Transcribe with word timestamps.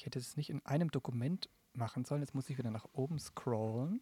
Ich 0.00 0.06
hätte 0.06 0.18
es 0.18 0.34
nicht 0.38 0.48
in 0.48 0.64
einem 0.64 0.90
Dokument 0.90 1.50
machen 1.74 2.06
sollen. 2.06 2.22
Jetzt 2.22 2.34
muss 2.34 2.48
ich 2.48 2.56
wieder 2.56 2.70
nach 2.70 2.86
oben 2.94 3.18
scrollen. 3.18 4.00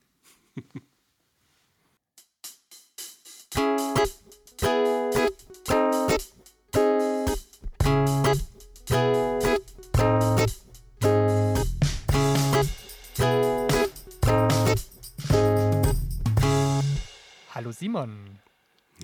Hallo 17.52 17.72
Simon. 17.72 18.38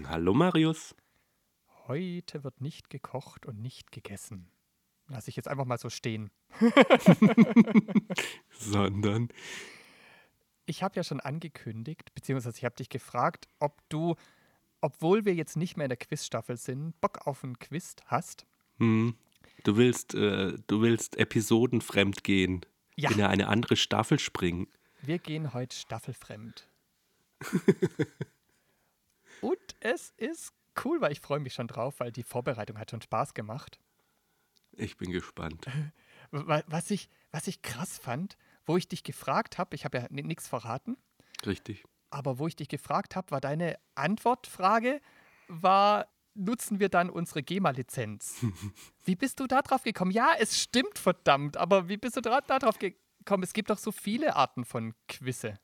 Hallo 0.06 0.32
Marius. 0.32 0.94
Heute 1.88 2.44
wird 2.44 2.60
nicht 2.60 2.88
gekocht 2.88 3.46
und 3.46 3.60
nicht 3.60 3.90
gegessen. 3.90 4.53
Lass 5.08 5.28
ich 5.28 5.36
jetzt 5.36 5.48
einfach 5.48 5.64
mal 5.64 5.78
so 5.78 5.90
stehen. 5.90 6.30
Sondern. 8.58 9.28
Ich 10.66 10.82
habe 10.82 10.96
ja 10.96 11.04
schon 11.04 11.20
angekündigt, 11.20 12.14
beziehungsweise 12.14 12.56
ich 12.56 12.64
habe 12.64 12.76
dich 12.76 12.88
gefragt, 12.88 13.48
ob 13.58 13.86
du, 13.90 14.16
obwohl 14.80 15.24
wir 15.24 15.34
jetzt 15.34 15.56
nicht 15.56 15.76
mehr 15.76 15.84
in 15.84 15.90
der 15.90 15.98
Quizstaffel 15.98 16.56
sind, 16.56 16.98
Bock 17.00 17.26
auf 17.26 17.44
einen 17.44 17.58
Quiz 17.58 17.96
hast. 18.06 18.46
Hm, 18.78 19.14
du 19.64 19.76
willst, 19.76 20.14
äh, 20.14 20.56
du 20.66 20.80
willst 20.80 21.18
episodenfremd 21.18 22.24
gehen. 22.24 22.64
Ja. 22.96 23.10
In 23.10 23.22
eine 23.22 23.48
andere 23.48 23.76
Staffel 23.76 24.18
springen. 24.18 24.68
Wir 25.02 25.18
gehen 25.18 25.52
heute 25.52 25.76
staffelfremd. 25.76 26.68
und 29.40 29.58
es 29.80 30.14
ist 30.16 30.54
cool, 30.84 31.00
weil 31.00 31.12
ich 31.12 31.20
freue 31.20 31.40
mich 31.40 31.54
schon 31.54 31.66
drauf, 31.66 31.98
weil 31.98 32.12
die 32.12 32.22
Vorbereitung 32.22 32.78
hat 32.78 32.90
schon 32.90 33.02
Spaß 33.02 33.34
gemacht. 33.34 33.80
Ich 34.76 34.96
bin 34.96 35.10
gespannt. 35.10 35.66
Wa- 36.30 36.62
Was 36.66 36.90
ich, 36.90 37.08
was 37.30 37.46
ich 37.46 37.62
krass 37.62 37.98
fand, 37.98 38.36
wo 38.66 38.76
ich 38.76 38.88
dich 38.88 39.02
gefragt 39.04 39.58
habe, 39.58 39.74
ich 39.76 39.84
habe 39.84 39.98
ja 39.98 40.06
nichts 40.10 40.48
verraten, 40.48 40.96
Richtig. 41.46 41.84
aber 42.10 42.38
wo 42.38 42.46
ich 42.46 42.56
dich 42.56 42.68
gefragt 42.68 43.14
habe, 43.16 43.30
war 43.30 43.40
deine 43.40 43.78
Antwortfrage, 43.94 45.00
war, 45.48 46.06
nutzen 46.34 46.80
wir 46.80 46.88
dann 46.88 47.10
unsere 47.10 47.42
GEMA-Lizenz? 47.42 48.36
wie 49.04 49.16
bist 49.16 49.38
du 49.40 49.46
da 49.46 49.62
drauf 49.62 49.82
gekommen? 49.82 50.10
Ja, 50.10 50.32
es 50.38 50.60
stimmt 50.60 50.98
verdammt, 50.98 51.56
aber 51.56 51.88
wie 51.88 51.96
bist 51.98 52.16
du 52.16 52.20
da, 52.20 52.40
da 52.40 52.58
drauf 52.58 52.78
gekommen? 52.78 53.42
Es 53.42 53.52
gibt 53.52 53.70
doch 53.70 53.78
so 53.78 53.92
viele 53.92 54.34
Arten 54.36 54.64
von 54.64 54.94
Quizze. 55.08 55.58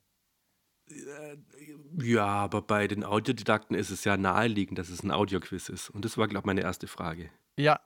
Ja, 2.01 2.25
aber 2.25 2.61
bei 2.61 2.87
den 2.87 3.03
Audiodidakten 3.03 3.75
ist 3.75 3.89
es 3.91 4.03
ja 4.03 4.17
naheliegend, 4.17 4.77
dass 4.77 4.89
es 4.89 5.03
ein 5.03 5.11
Audioquiz 5.11 5.69
ist. 5.69 5.89
Und 5.89 6.03
das 6.05 6.17
war, 6.17 6.27
glaube 6.27 6.43
ich, 6.43 6.45
meine 6.47 6.61
erste 6.61 6.87
Frage. 6.87 7.29
Ja, 7.57 7.79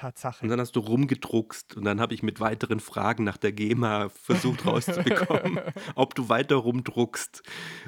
Tatsache. 0.00 0.42
Und 0.42 0.48
dann 0.48 0.60
hast 0.60 0.76
du 0.76 0.80
rumgedruckst 0.80 1.76
und 1.76 1.84
dann 1.84 2.00
habe 2.00 2.14
ich 2.14 2.22
mit 2.22 2.40
weiteren 2.40 2.80
Fragen 2.80 3.24
nach 3.24 3.36
der 3.36 3.52
GEMA 3.52 4.08
versucht 4.08 4.64
rauszubekommen, 4.64 5.60
ob 5.94 6.14
du 6.14 6.30
weiter 6.30 6.56
rumdruckst. 6.56 7.42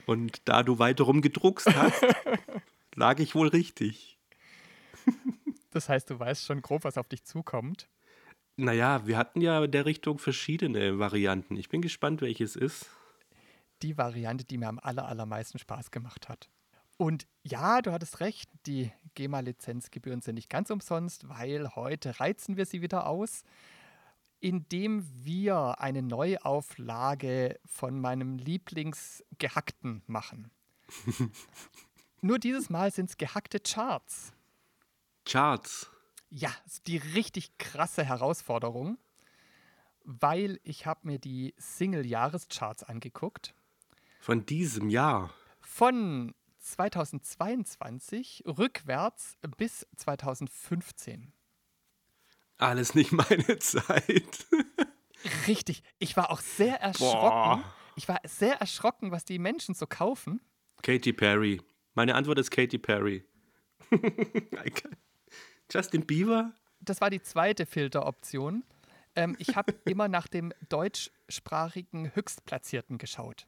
Und 0.05 0.47
da 0.47 0.63
du 0.63 0.79
weiter 0.79 1.05
rumgedruckst 1.05 1.75
hast, 1.75 2.05
lag 2.95 3.19
ich 3.19 3.35
wohl 3.35 3.49
richtig. 3.49 4.19
Das 5.71 5.89
heißt, 5.89 6.11
du 6.11 6.19
weißt 6.19 6.45
schon 6.45 6.61
grob, 6.61 6.85
was 6.85 6.99
auf 6.99 7.09
dich 7.09 7.25
zukommt. 7.25 7.89
Naja, 8.57 9.07
wir 9.07 9.17
hatten 9.17 9.41
ja 9.41 9.65
in 9.65 9.71
der 9.71 9.87
Richtung 9.87 10.19
verschiedene 10.19 10.99
Varianten. 10.99 11.57
Ich 11.57 11.71
bin 11.71 11.81
gespannt, 11.81 12.21
welches 12.21 12.57
ist. 12.57 12.91
die 13.81 13.97
Variante, 13.97 14.45
die 14.45 14.59
mir 14.59 14.69
am 14.69 14.79
aller, 14.79 15.09
allermeisten 15.09 15.59
Spaß 15.59 15.91
gemacht 15.91 16.29
hat. 16.29 16.51
Und 17.03 17.27
ja, 17.43 17.83
du 17.83 17.91
hattest 17.91 18.21
recht, 18.21 18.49
die 18.65 18.93
GEMA-Lizenzgebühren 19.17 20.21
sind 20.21 20.37
nicht 20.37 20.49
ganz 20.49 20.71
umsonst, 20.71 21.29
weil 21.29 21.75
heute 21.75 22.21
reizen 22.21 22.57
wir 22.57 22.65
sie 22.65 22.81
wieder 22.81 23.09
aus, 23.09 23.43
indem 24.39 25.05
wir 25.13 25.81
eine 25.81 26.01
Neuauflage 26.01 27.59
von 27.67 28.01
meinem 28.01 28.39
Lieblingsgehackten 28.39 30.05
machen. 30.07 30.53
Nur 32.21 32.39
dieses 32.39 32.71
Mal 32.71 32.93
sind 32.93 33.11
es 33.11 33.17
gehackte 33.17 33.59
Charts. 33.59 34.33
Charts. 35.25 35.91
Ja, 36.31 36.55
ist 36.67 36.87
die 36.87 36.99
richtig 36.99 37.59
krasse 37.59 38.05
Herausforderung, 38.05 38.97
weil 40.05 40.61
ich 40.63 40.87
habe 40.87 41.01
mir 41.09 41.19
die 41.19 41.53
Single-Jahrescharts 41.59 42.85
angeguckt 42.85 43.57
Von 44.21 44.47
diesem 44.47 44.89
Jahr. 44.89 45.35
von 45.63 46.33
2022 46.63 48.45
rückwärts 48.47 49.37
bis 49.57 49.87
2015. 49.97 51.33
Alles 52.59 52.95
nicht 52.95 53.13
meine 53.13 53.59
Zeit. 53.59 54.47
Richtig, 55.47 55.83
ich 55.99 56.17
war 56.17 56.31
auch 56.31 56.41
sehr 56.41 56.81
erschrocken. 56.81 57.63
Boah. 57.63 57.75
Ich 57.97 58.09
war 58.09 58.21
sehr 58.25 58.55
erschrocken, 58.61 59.11
was 59.11 59.25
die 59.25 59.39
Menschen 59.39 59.75
so 59.75 59.87
kaufen. 59.87 60.41
Katy 60.83 61.13
Perry. 61.13 61.61
Meine 61.95 62.15
Antwort 62.15 62.39
ist 62.39 62.51
Katy 62.51 62.79
Perry. 62.79 63.25
Justin 65.71 66.07
Bieber? 66.07 66.55
Das 66.81 67.01
war 67.01 67.11
die 67.11 67.23
zweite 67.23 67.67
Filteroption. 67.67 68.65
Ähm, 69.15 69.37
ich 69.39 69.57
habe 69.57 69.73
immer 69.85 70.09
nach 70.09 70.27
dem 70.27 70.53
deutschsprachigen 70.69 72.15
Höchstplatzierten 72.15 72.99
geschaut. 72.99 73.47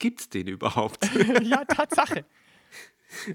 Gibt's 0.00 0.28
den 0.30 0.48
überhaupt? 0.48 1.08
ja, 1.42 1.64
Tatsache. 1.64 2.24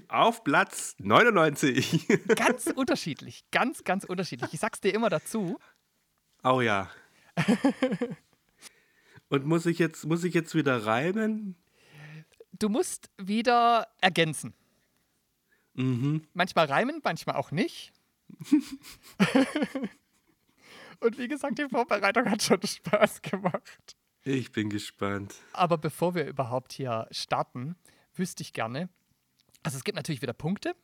Auf 0.08 0.44
Platz 0.44 0.96
99. 0.98 2.08
Ganz 2.36 2.66
unterschiedlich. 2.66 3.44
Ganz, 3.50 3.84
ganz 3.84 4.04
unterschiedlich. 4.04 4.52
Ich 4.52 4.60
sag's 4.60 4.80
dir 4.80 4.92
immer 4.92 5.08
dazu. 5.08 5.58
oh 6.42 6.60
ja. 6.60 6.90
Und 9.28 9.46
muss 9.46 9.64
ich 9.66 9.78
jetzt, 9.78 10.06
muss 10.06 10.24
ich 10.24 10.34
jetzt 10.34 10.54
wieder 10.54 10.86
reimen? 10.86 11.56
Du 12.52 12.68
musst 12.68 13.10
wieder 13.16 13.86
ergänzen. 14.00 14.54
Mhm. 15.74 16.26
Manchmal 16.32 16.66
reimen, 16.66 17.00
manchmal 17.04 17.36
auch 17.36 17.50
nicht. 17.50 17.92
Und 21.00 21.18
wie 21.18 21.28
gesagt, 21.28 21.58
die 21.58 21.68
Vorbereitung 21.68 22.30
hat 22.30 22.42
schon 22.42 22.60
Spaß 22.62 23.22
gemacht. 23.22 23.96
Ich 24.26 24.50
bin 24.50 24.70
gespannt. 24.70 25.36
Aber 25.52 25.78
bevor 25.78 26.16
wir 26.16 26.26
überhaupt 26.26 26.72
hier 26.72 27.06
starten, 27.12 27.76
wüsste 28.16 28.42
ich 28.42 28.52
gerne, 28.52 28.88
also 29.62 29.78
es 29.78 29.84
gibt 29.84 29.94
natürlich 29.94 30.20
wieder 30.20 30.32
Punkte. 30.32 30.74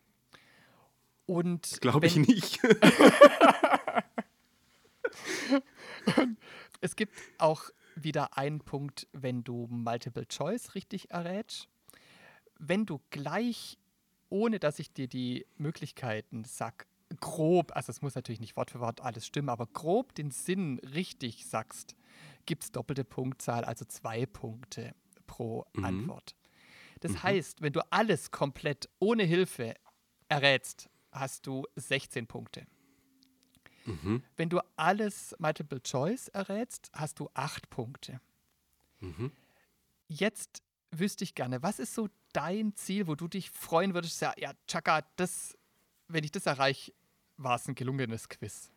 Und 1.26 1.80
Glaube 1.80 2.06
ich 2.06 2.14
nicht. 2.14 2.60
Es 6.80 6.96
gibt 6.96 7.14
auch 7.38 7.70
wieder 7.94 8.36
einen 8.36 8.60
Punkt, 8.60 9.06
wenn 9.12 9.44
du 9.44 9.66
Multiple 9.70 10.26
Choice 10.26 10.74
richtig 10.74 11.10
errätst. 11.10 11.68
Wenn 12.58 12.86
du 12.86 13.00
gleich, 13.10 13.78
ohne 14.28 14.58
dass 14.58 14.78
ich 14.78 14.92
dir 14.92 15.08
die 15.08 15.46
Möglichkeiten 15.58 16.44
sag, 16.44 16.86
grob, 17.20 17.74
also 17.74 17.90
es 17.90 18.02
muss 18.02 18.14
natürlich 18.14 18.40
nicht 18.40 18.56
Wort 18.56 18.70
für 18.70 18.80
Wort 18.80 19.00
alles 19.00 19.26
stimmen, 19.26 19.48
aber 19.48 19.66
grob 19.66 20.14
den 20.14 20.30
Sinn 20.30 20.78
richtig 20.80 21.46
sagst, 21.46 21.96
gibt 22.46 22.64
es 22.64 22.72
doppelte 22.72 23.04
Punktzahl, 23.04 23.64
also 23.64 23.84
zwei 23.84 24.26
Punkte 24.26 24.94
pro 25.26 25.64
Antwort. 25.82 26.34
Das 27.00 27.22
heißt, 27.22 27.62
wenn 27.62 27.72
du 27.72 27.80
alles 27.90 28.30
komplett 28.30 28.88
ohne 29.00 29.24
Hilfe 29.24 29.74
errätst, 30.28 30.88
hast 31.10 31.46
du 31.46 31.66
16 31.76 32.26
Punkte. 32.26 32.66
Wenn 34.36 34.48
du 34.48 34.60
alles 34.76 35.34
Multiple 35.38 35.82
Choice 35.82 36.28
errätst, 36.28 36.90
hast 36.92 37.18
du 37.18 37.28
acht 37.34 37.68
Punkte. 37.70 38.20
Jetzt 40.08 40.62
wüsste 40.92 41.24
ich 41.24 41.34
gerne, 41.34 41.62
was 41.62 41.78
ist 41.78 41.94
so 41.94 42.08
dein 42.32 42.74
Ziel, 42.76 43.06
wo 43.06 43.14
du 43.14 43.26
dich 43.28 43.50
freuen 43.50 43.94
würdest? 43.94 44.20
Ja, 44.20 44.32
ja 44.36 44.52
Chaka, 44.68 45.02
das, 45.16 45.58
wenn 46.08 46.22
ich 46.22 46.30
das 46.30 46.46
erreiche, 46.46 46.92
war 47.42 47.56
es 47.56 47.66
ein 47.68 47.74
gelungenes 47.74 48.28
Quiz. 48.28 48.70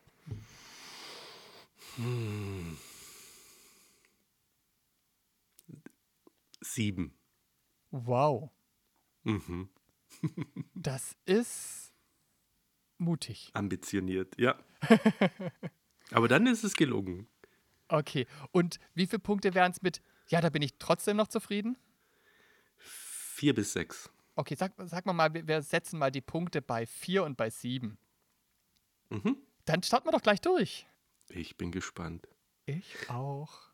Sieben. 6.60 7.14
Wow, 7.90 8.50
Mhm. 9.24 9.68
das 10.74 11.16
ist 11.24 11.92
mutig. 12.96 13.50
Ambitioniert, 13.54 14.38
ja. 14.38 14.56
Aber 16.12 16.28
dann 16.28 16.46
ist 16.46 16.62
es 16.62 16.74
gelungen. 16.76 17.26
Okay, 17.88 18.26
und 18.52 18.78
wie 18.94 19.06
viele 19.06 19.18
Punkte 19.18 19.54
wären 19.54 19.72
es 19.72 19.82
mit, 19.82 20.00
ja, 20.28 20.40
da 20.40 20.48
bin 20.48 20.62
ich 20.62 20.78
trotzdem 20.78 21.16
noch 21.16 21.26
zufrieden? 21.26 21.76
Vier 22.78 23.54
bis 23.54 23.72
sechs. 23.72 24.10
Okay, 24.36 24.54
sag, 24.54 24.74
sag 24.84 25.06
mal 25.06 25.34
wir 25.34 25.62
setzen 25.62 25.98
mal 25.98 26.12
die 26.12 26.20
Punkte 26.20 26.62
bei 26.62 26.86
vier 26.86 27.24
und 27.24 27.36
bei 27.36 27.50
sieben. 27.50 27.98
Mhm. 29.10 29.36
Dann 29.64 29.82
starten 29.82 30.06
wir 30.06 30.12
doch 30.12 30.22
gleich 30.22 30.40
durch. 30.40 30.86
Ich 31.28 31.56
bin 31.56 31.72
gespannt. 31.72 32.28
Ich 32.66 33.10
auch. 33.10 33.70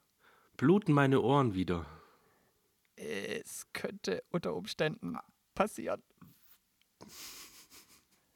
Bluten 0.56 0.92
meine 0.92 1.20
Ohren 1.20 1.54
wieder. 1.54 1.86
Es 2.96 3.66
könnte 3.72 4.22
unter 4.30 4.54
Umständen 4.54 5.16
passieren. 5.54 6.02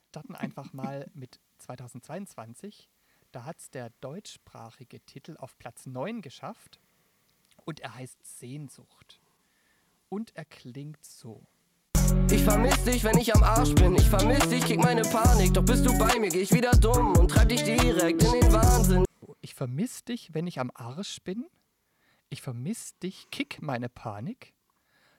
Starten 0.09 0.35
einfach 0.35 0.73
mal 0.73 1.11
mit 1.15 1.41
2022. 1.59 2.89
Da 3.33 3.45
hat 3.45 3.59
es 3.59 3.71
der 3.71 3.91
deutschsprachige 4.01 5.01
Titel 5.01 5.37
auf 5.39 5.59
Platz 5.59 5.87
9 5.87 6.23
geschafft. 6.23 6.81
Und 7.65 7.81
er 7.81 7.95
heißt 7.95 8.25
Sehnsucht. 8.25 9.21
Und 10.09 10.35
er 10.37 10.45
klingt 10.45 11.05
so. 11.05 11.47
Ich 12.31 12.43
vermiss 12.43 12.85
dich, 12.85 13.05
wenn 13.05 13.19
ich 13.19 13.35
am 13.35 13.43
Arsch 13.43 13.75
bin. 13.75 13.95
Ich 13.95 14.09
vermiss 14.09 14.49
dich, 14.49 14.65
krieg 14.65 14.79
meine 14.81 15.03
Panik. 15.03 15.55
Doch 15.55 15.65
bist 15.65 15.87
du 15.87 15.97
bei 15.97 16.19
mir, 16.19 16.29
geh 16.29 16.41
ich 16.41 16.53
wieder 16.53 16.73
dumm 16.73 17.17
und 17.17 17.31
treib 17.31 17.49
dich 17.49 17.63
direkt 17.63 18.23
in 18.23 18.41
den 18.41 18.53
Wahnsinn. 18.53 19.05
Ich 19.41 19.55
vermiss 19.55 20.05
dich, 20.05 20.35
wenn 20.35 20.47
ich 20.47 20.59
am 20.59 20.71
Arsch 20.75 21.21
bin. 21.23 21.47
Ich 22.29 22.43
vermiss 22.43 22.99
dich, 22.99 23.29
kick 23.31 23.63
meine 23.63 23.89
Panik. 23.89 24.55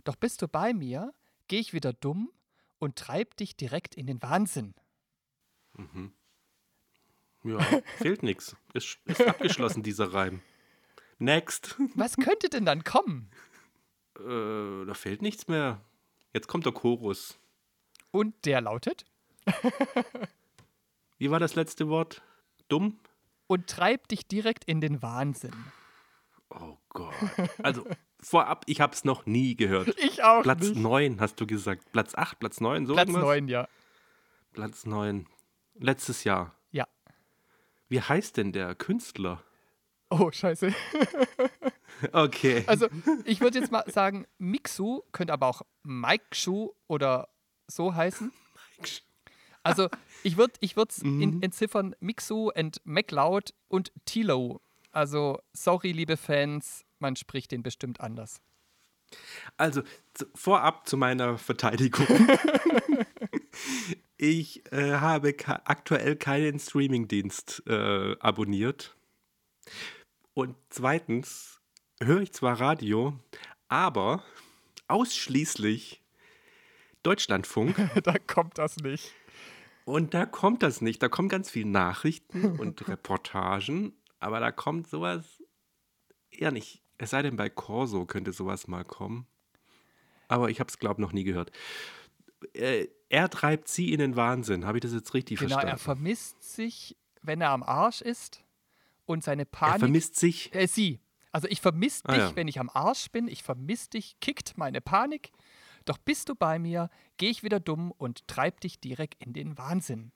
Doch 0.03 0.15
bist 0.17 0.41
du 0.41 0.47
bei 0.47 0.73
mir, 0.73 1.13
geh 1.47 1.59
ich 1.59 1.73
wieder 1.73 1.93
dumm 1.93 2.29
und 2.79 2.97
treib 2.97 3.37
dich 3.37 3.55
direkt 3.55 3.95
in 3.95 4.07
den 4.07 4.21
Wahnsinn. 4.21 4.75
Ja, 7.43 7.59
fehlt 7.97 8.23
nichts. 8.23 8.55
Ist, 8.73 8.99
ist 9.05 9.21
abgeschlossen, 9.21 9.81
dieser 9.81 10.13
Reim. 10.13 10.41
Next. 11.19 11.75
Was 11.95 12.17
könnte 12.17 12.49
denn 12.49 12.65
dann 12.65 12.83
kommen? 12.83 13.31
Äh, 14.19 14.85
da 14.85 14.93
fehlt 14.93 15.21
nichts 15.21 15.47
mehr. 15.47 15.81
Jetzt 16.37 16.47
kommt 16.47 16.67
der 16.67 16.71
Chorus. 16.73 17.39
Und 18.11 18.45
der 18.45 18.61
lautet 18.61 19.07
Wie 21.17 21.31
war 21.31 21.39
das 21.39 21.55
letzte 21.55 21.89
Wort? 21.89 22.21
Dumm? 22.67 22.99
und 23.47 23.65
treib 23.65 24.07
dich 24.07 24.27
direkt 24.27 24.65
in 24.65 24.79
den 24.81 25.01
Wahnsinn. 25.01 25.55
Oh 26.51 26.77
Gott. 26.89 27.15
Also 27.63 27.87
vorab, 28.19 28.65
ich 28.67 28.81
habe 28.81 28.93
es 28.93 29.03
noch 29.03 29.25
nie 29.25 29.55
gehört. 29.55 29.95
Ich 29.97 30.21
auch 30.23 30.43
Platz 30.43 30.61
nicht. 30.61 30.75
9 30.75 31.19
hast 31.19 31.41
du 31.41 31.47
gesagt. 31.47 31.91
Platz 31.91 32.13
8, 32.13 32.37
Platz 32.37 32.61
9, 32.61 32.85
so 32.85 32.93
Platz 32.93 33.07
irgendwas? 33.07 33.23
9, 33.23 33.47
ja. 33.47 33.67
Platz 34.53 34.85
9. 34.85 35.25
Letztes 35.79 36.23
Jahr. 36.23 36.53
Ja. 36.69 36.87
Wie 37.89 37.99
heißt 37.99 38.37
denn 38.37 38.51
der 38.51 38.75
Künstler? 38.75 39.41
Oh, 40.11 40.29
scheiße. 40.31 40.71
Okay. 42.11 42.63
Also, 42.67 42.87
ich 43.25 43.41
würde 43.41 43.59
jetzt 43.59 43.71
mal 43.71 43.89
sagen, 43.89 44.25
Mixu 44.37 45.01
könnte 45.11 45.33
aber 45.33 45.47
auch 45.47 45.61
Mike 45.83 46.25
Shu 46.33 46.71
oder 46.87 47.29
so 47.67 47.95
heißen. 47.95 48.31
Also, 49.63 49.89
ich 50.23 50.37
würde 50.37 50.53
ich 50.59 50.77
es 50.77 50.99
in, 50.99 51.41
entziffern 51.41 51.95
Mixu 51.99 52.51
und 52.55 52.81
MacLeod 52.85 53.53
und 53.67 53.91
Tilo. 54.05 54.61
Also, 54.91 55.39
sorry, 55.53 55.91
liebe 55.91 56.17
Fans, 56.17 56.85
man 56.99 57.15
spricht 57.15 57.51
den 57.51 57.63
bestimmt 57.63 58.01
anders. 58.01 58.41
Also 59.55 59.83
zu, 60.13 60.25
vorab 60.35 60.87
zu 60.87 60.97
meiner 60.97 61.37
Verteidigung. 61.37 62.07
ich 64.17 64.71
äh, 64.71 64.93
habe 64.93 65.35
aktuell 65.65 66.15
keinen 66.15 66.59
Streamingdienst 66.59 67.63
äh, 67.67 68.15
abonniert. 68.19 68.95
Und 70.33 70.55
zweitens 70.69 71.61
höre 72.01 72.21
ich 72.21 72.33
zwar 72.33 72.59
Radio, 72.59 73.17
aber 73.67 74.23
ausschließlich 74.87 76.01
Deutschlandfunk. 77.03 77.75
da 78.03 78.17
kommt 78.17 78.57
das 78.57 78.77
nicht. 78.77 79.13
Und 79.85 80.13
da 80.13 80.25
kommt 80.25 80.63
das 80.63 80.81
nicht. 80.81 81.01
Da 81.01 81.09
kommen 81.09 81.29
ganz 81.29 81.49
viele 81.49 81.69
Nachrichten 81.69 82.59
und 82.59 82.87
Reportagen, 82.87 83.93
aber 84.19 84.39
da 84.39 84.51
kommt 84.51 84.87
sowas 84.87 85.41
eher 86.29 86.51
nicht. 86.51 86.83
Es 86.97 87.11
sei 87.11 87.21
denn, 87.21 87.35
bei 87.35 87.49
Corso 87.49 88.05
könnte 88.05 88.33
sowas 88.33 88.67
mal 88.67 88.83
kommen. 88.83 89.27
Aber 90.27 90.49
ich 90.49 90.59
habe 90.59 90.67
es, 90.67 90.79
glaube 90.79 90.95
ich, 90.95 91.05
noch 91.05 91.13
nie 91.13 91.23
gehört. 91.23 91.51
Äh, 92.53 92.87
er 93.07 93.29
treibt 93.29 93.69
sie 93.69 93.93
in 93.93 93.99
den 93.99 94.15
Wahnsinn. 94.15 94.65
Habe 94.65 94.79
ich 94.79 94.81
das 94.81 94.93
jetzt 94.93 95.13
richtig 95.13 95.39
Genau, 95.39 95.55
er 95.55 95.61
verstanden? 95.61 95.83
vermisst 95.83 96.43
sich, 96.43 96.97
wenn 97.21 97.39
er 97.39 97.51
am 97.51 97.63
Arsch 97.63 98.01
ist 98.01 98.43
und 99.05 99.23
seine 99.23 99.43
Er 99.43 99.45
Panik. 99.45 99.79
vermisst 99.79 100.15
sich. 100.17 100.53
Äh, 100.53 100.67
sie. 100.67 100.99
Also 101.37 101.47
ich 101.49 101.61
vermisse 101.61 102.01
Ah, 102.05 102.13
dich, 102.13 102.17
ja. 102.23 102.35
wenn 102.35 102.47
ich 102.47 102.59
am 102.59 102.71
Arsch 102.73 103.11
bin. 103.11 103.27
Ich 103.27 103.43
vermisse 103.43 103.91
dich, 103.91 104.19
kickt 104.21 104.57
meine 104.57 104.81
Panik. 104.81 105.29
Doch 105.85 105.99
bist 105.99 106.29
du 106.29 106.33
bei 106.35 106.57
mir, 106.57 106.89
gehe 107.17 107.29
ich 107.29 107.43
wieder 107.43 107.59
dumm 107.59 107.91
und 107.91 108.27
treib 108.27 108.59
dich 108.61 108.79
direkt 108.79 109.23
in 109.23 109.33
den 109.33 109.55
Wahnsinn. 109.55 110.11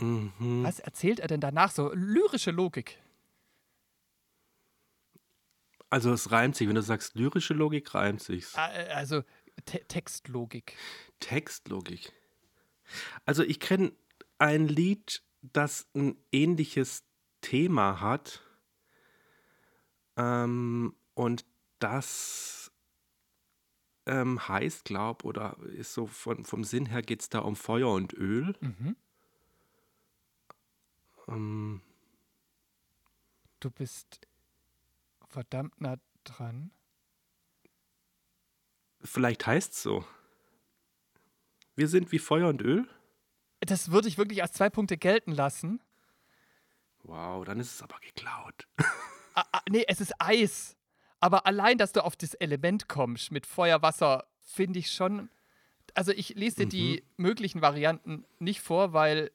Mhm. 0.00 0.62
Was 0.62 0.78
erzählt 0.78 1.18
er 1.18 1.26
denn 1.26 1.40
danach? 1.40 1.72
So 1.72 1.92
lyrische 1.92 2.52
Logik. 2.52 3.02
Also 5.90 6.12
es 6.12 6.30
reimt 6.30 6.54
sich. 6.54 6.68
Wenn 6.68 6.76
du 6.76 6.82
sagst 6.82 7.16
lyrische 7.16 7.54
Logik, 7.54 7.92
reimt 7.92 8.22
sich's. 8.22 8.54
Äh, 8.54 8.88
Also 8.94 9.24
Te 9.64 9.84
Textlogik. 9.88 10.76
Textlogik. 11.18 12.12
Also 13.24 13.42
ich 13.42 13.58
kenne 13.58 13.90
ein 14.38 14.68
Lied, 14.68 15.24
das 15.42 15.88
ein 15.96 16.16
ähnliches 16.30 17.02
Thema 17.40 18.00
hat. 18.00 18.42
Ähm, 20.16 20.94
und 21.14 21.44
das 21.78 22.70
ähm, 24.06 24.48
heißt, 24.48 24.84
glaub, 24.84 25.24
oder 25.24 25.56
ist 25.76 25.92
so 25.94 26.06
von, 26.06 26.44
vom 26.44 26.64
Sinn 26.64 26.86
her 26.86 27.02
geht 27.02 27.20
es 27.22 27.28
da 27.28 27.40
um 27.40 27.56
Feuer 27.56 27.92
und 27.92 28.12
Öl. 28.14 28.54
Mhm. 28.60 28.96
Ähm, 31.28 31.82
Du 33.60 33.70
bist 33.70 34.20
verdammt 35.28 35.80
nah 35.80 35.96
dran. 36.24 36.70
vielleicht 39.02 39.46
heißt 39.46 39.72
es 39.72 39.82
so. 39.82 40.04
Wir 41.74 41.88
sind 41.88 42.12
wie 42.12 42.18
Feuer 42.18 42.48
und 42.48 42.62
Öl. 42.62 42.88
Das 43.60 43.90
würde 43.90 44.08
ich 44.08 44.16
wirklich 44.18 44.42
als 44.42 44.52
zwei 44.52 44.70
Punkte 44.70 44.96
gelten 44.96 45.32
lassen. 45.32 45.80
Wow, 47.04 47.44
dann 47.44 47.60
ist 47.60 47.74
es 47.74 47.82
aber 47.82 47.98
geklaut. 48.00 48.66
Ah, 49.34 49.44
ah, 49.52 49.60
nee, 49.70 49.84
es 49.86 50.00
ist 50.00 50.12
Eis. 50.18 50.76
Aber 51.20 51.46
allein, 51.46 51.78
dass 51.78 51.92
du 51.92 52.04
auf 52.04 52.16
das 52.16 52.34
Element 52.34 52.88
kommst 52.88 53.30
mit 53.30 53.46
Feuer, 53.46 53.82
Wasser, 53.82 54.26
finde 54.40 54.80
ich 54.80 54.90
schon. 54.90 55.28
Also 55.94 56.10
ich 56.10 56.30
lese 56.30 56.56
dir 56.56 56.66
die 56.66 57.04
möglichen 57.16 57.62
Varianten 57.62 58.24
nicht 58.40 58.60
vor, 58.60 58.94
weil 58.94 59.30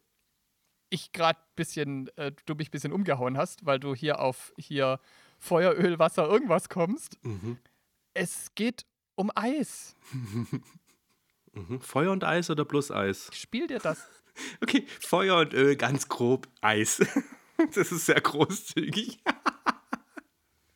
ich 0.89 1.13
gerade 1.13 1.39
bisschen, 1.55 2.09
äh, 2.17 2.33
du 2.45 2.55
mich 2.55 2.67
ein 2.67 2.71
bisschen 2.71 2.91
umgehauen 2.91 3.37
hast, 3.37 3.65
weil 3.65 3.79
du 3.79 3.95
hier 3.95 4.19
auf 4.19 4.53
hier 4.57 4.99
Feuer, 5.39 5.73
Öl, 5.73 5.99
Wasser, 5.99 6.27
irgendwas 6.27 6.67
kommst. 6.67 7.17
Es 8.13 8.53
geht 8.55 8.85
um 9.15 9.31
Eis. 9.35 9.95
Mhm. 11.55 11.81
Feuer 11.81 12.11
und 12.11 12.23
Eis 12.23 12.49
oder 12.49 12.65
bloß 12.65 12.89
Eis? 12.89 13.29
Spiel 13.31 13.67
dir 13.67 13.77
das. 13.77 14.07
Okay, 14.63 14.87
Feuer 14.99 15.41
und 15.41 15.53
Öl, 15.53 15.75
ganz 15.75 16.09
grob, 16.09 16.47
Eis. 16.61 16.99
Das 17.75 17.91
ist 17.91 18.05
sehr 18.05 18.21
großzügig. 18.21 19.19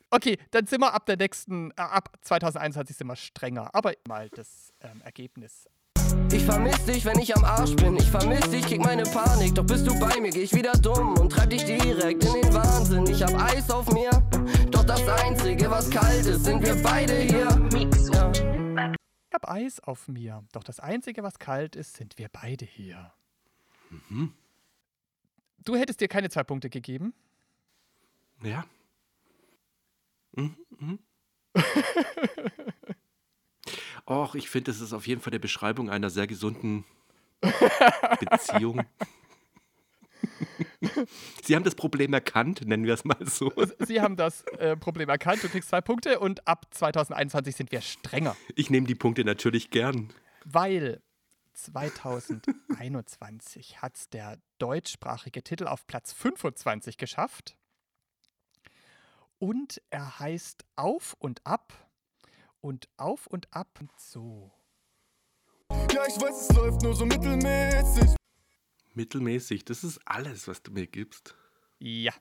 Okay, 0.09 0.37
dann 0.51 0.65
sind 0.65 0.79
wir 0.79 0.93
ab 0.93 1.05
der 1.05 1.17
nächsten, 1.17 1.71
äh, 1.71 1.81
ab 1.81 2.17
2021 2.21 2.95
sind 2.95 3.07
wir 3.07 3.17
strenger. 3.17 3.75
Aber 3.75 3.91
mal 4.07 4.29
das 4.29 4.73
ähm, 4.79 5.01
Ergebnis. 5.01 5.67
Ich 6.31 6.45
vermiss 6.45 6.85
dich, 6.85 7.03
wenn 7.03 7.19
ich 7.19 7.35
am 7.35 7.43
Arsch 7.43 7.75
bin. 7.75 7.97
Ich 7.97 8.09
vermiss 8.09 8.49
dich, 8.49 8.65
krieg 8.65 8.79
meine 8.79 9.03
Panik. 9.03 9.53
Doch 9.55 9.65
bist 9.65 9.85
du 9.85 9.99
bei 9.99 10.19
mir, 10.21 10.31
geh 10.31 10.43
ich 10.43 10.53
wieder 10.53 10.71
dumm 10.71 11.17
und 11.17 11.29
treib 11.29 11.49
dich 11.49 11.65
direkt 11.65 12.23
in 12.23 12.41
den 12.41 12.53
Wahnsinn. 12.53 13.05
Ich 13.07 13.21
hab 13.21 13.33
Eis 13.33 13.69
auf 13.69 13.91
mir, 13.91 14.09
doch 14.71 14.85
das 14.85 15.05
Einzige, 15.09 15.69
was 15.69 15.89
kalt 15.89 16.25
ist, 16.25 16.45
sind 16.45 16.65
wir 16.65 16.81
beide 16.81 17.13
hier. 17.13 17.49
Ja. 18.13 18.31
Ich 19.29 19.33
hab 19.33 19.49
Eis 19.49 19.81
auf 19.81 20.07
mir. 20.07 20.41
Doch 20.53 20.63
das 20.63 20.79
Einzige, 20.79 21.21
was 21.21 21.37
kalt 21.37 21.75
ist, 21.75 21.97
sind 21.97 22.17
wir 22.17 22.29
beide 22.29 22.63
hier. 22.63 23.11
Du 25.67 25.75
hättest 25.75 25.99
dir 25.99 26.07
keine 26.07 26.29
zwei 26.29 26.43
Punkte 26.43 26.69
gegeben. 26.69 27.13
Ja. 28.41 28.65
Mhm, 30.31 30.55
mhm. 30.79 30.99
Och, 34.05 34.35
ich 34.35 34.49
finde, 34.49 34.71
das 34.71 34.79
ist 34.79 34.93
auf 34.93 35.07
jeden 35.07 35.19
Fall 35.19 35.31
die 35.31 35.39
Beschreibung 35.39 35.89
einer 35.89 36.09
sehr 36.09 36.25
gesunden 36.25 36.85
Beziehung. 38.31 38.85
Sie 41.43 41.53
haben 41.53 41.65
das 41.65 41.75
Problem 41.75 42.13
erkannt, 42.13 42.65
nennen 42.65 42.85
wir 42.85 42.93
es 42.93 43.03
mal 43.03 43.17
so. 43.25 43.51
Sie 43.79 43.99
haben 43.99 44.15
das 44.15 44.43
äh, 44.59 44.77
Problem 44.77 45.09
erkannt. 45.09 45.43
Du 45.43 45.49
kriegst 45.49 45.67
zwei 45.67 45.81
Punkte 45.81 46.21
und 46.21 46.47
ab 46.47 46.67
2021 46.71 47.57
sind 47.57 47.73
wir 47.73 47.81
strenger. 47.81 48.37
Ich 48.55 48.69
nehme 48.69 48.87
die 48.87 48.95
Punkte 48.95 49.25
natürlich 49.25 49.69
gern. 49.69 50.13
Weil 50.45 51.01
2021 51.57 53.81
hat 53.81 53.97
es 53.97 54.07
der 54.09 54.37
deutschsprachige 54.59 55.43
Titel 55.43 55.67
auf 55.67 55.87
Platz 55.87 56.13
25 56.13 56.97
geschafft. 56.97 57.57
Und 59.39 59.81
er 59.89 60.19
heißt 60.19 60.63
Auf 60.75 61.15
und 61.19 61.43
Ab. 61.45 61.73
Und 62.61 62.87
Auf 62.97 63.25
und 63.27 63.53
Ab 63.53 63.79
so. 63.97 64.51
Ja, 65.91 66.05
ich 66.07 66.21
weiß, 66.21 66.49
es 66.49 66.55
läuft 66.55 66.83
nur 66.83 66.95
so 66.95 67.05
mittelmäßig. 67.05 68.15
Mittelmäßig, 68.93 69.65
das 69.65 69.83
ist 69.83 69.99
alles, 70.05 70.47
was 70.47 70.63
du 70.63 70.71
mir 70.71 70.87
gibst. 70.87 71.35
Ja. 71.79 72.13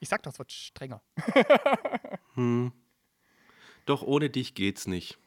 Ich 0.00 0.08
sag 0.08 0.22
doch, 0.22 0.32
es 0.32 0.38
wird 0.38 0.52
strenger. 0.52 1.02
Hm. 2.34 2.72
Doch 3.84 4.02
ohne 4.02 4.30
dich 4.30 4.54
geht's 4.54 4.86
nicht. 4.86 5.18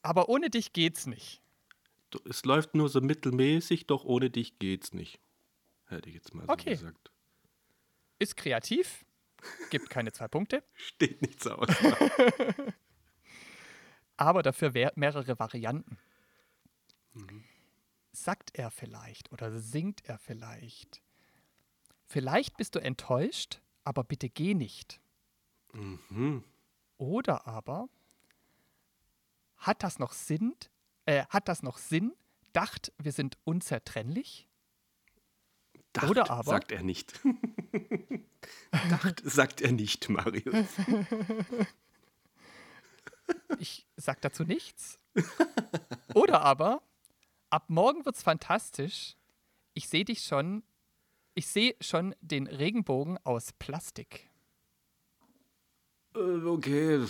Aber 0.00 0.30
ohne 0.30 0.48
dich 0.48 0.72
geht's 0.72 1.06
nicht. 1.06 1.42
Es 2.28 2.44
läuft 2.44 2.74
nur 2.74 2.88
so 2.88 3.00
mittelmäßig, 3.00 3.86
doch 3.86 4.04
ohne 4.04 4.30
dich 4.30 4.58
geht's 4.58 4.92
nicht. 4.92 5.20
Hätte 5.86 6.08
ich 6.08 6.14
jetzt 6.14 6.34
mal 6.34 6.46
so 6.46 6.52
Okay. 6.52 6.70
gesagt. 6.70 7.10
Ist 8.18 8.36
kreativ, 8.36 9.04
gibt 9.70 9.90
keine 9.90 10.12
zwei 10.12 10.28
Punkte, 10.28 10.62
Steht 10.74 11.22
nichts 11.22 11.46
aus. 11.46 11.68
aber 14.16 14.42
dafür 14.42 14.72
mehrere 14.96 15.38
Varianten. 15.38 15.98
Sagt 18.12 18.54
er 18.54 18.70
vielleicht 18.70 19.32
oder 19.32 19.58
singt 19.58 20.04
er 20.04 20.18
vielleicht? 20.18 21.02
Vielleicht 22.06 22.56
bist 22.56 22.74
du 22.74 22.80
enttäuscht, 22.80 23.60
aber 23.84 24.04
bitte 24.04 24.28
geh 24.28 24.54
nicht. 24.54 25.00
mhm. 25.72 26.44
Oder 26.98 27.46
aber 27.46 27.88
hat 29.56 29.82
das 29.82 29.98
noch 29.98 30.12
Sinn? 30.12 30.54
Äh, 31.06 31.24
hat 31.28 31.48
das 31.48 31.62
noch 31.62 31.78
Sinn? 31.78 32.12
Dacht, 32.52 32.92
wir 32.98 33.12
sind 33.12 33.38
unzertrennlich? 33.44 34.48
Dacht, 35.92 36.08
Oder 36.10 36.30
aber- 36.30 36.50
sagt 36.50 36.72
er 36.72 36.82
nicht. 36.82 37.20
Dacht, 38.90 39.22
sagt 39.24 39.60
er 39.60 39.72
nicht, 39.72 40.08
Marius. 40.08 40.66
Ich 43.58 43.86
sag 43.96 44.20
dazu 44.22 44.42
nichts. 44.44 44.98
Oder 46.14 46.40
aber 46.42 46.82
ab 47.48 47.64
morgen 47.68 48.04
wird's 48.04 48.22
fantastisch. 48.24 49.16
Ich 49.74 49.88
sehe 49.88 50.04
dich 50.04 50.24
schon. 50.24 50.64
Ich 51.34 51.46
sehe 51.46 51.76
schon 51.80 52.14
den 52.20 52.46
Regenbogen 52.48 53.18
aus 53.24 53.52
Plastik. 53.52 54.28
Äh, 56.16 56.18
okay. 56.44 57.06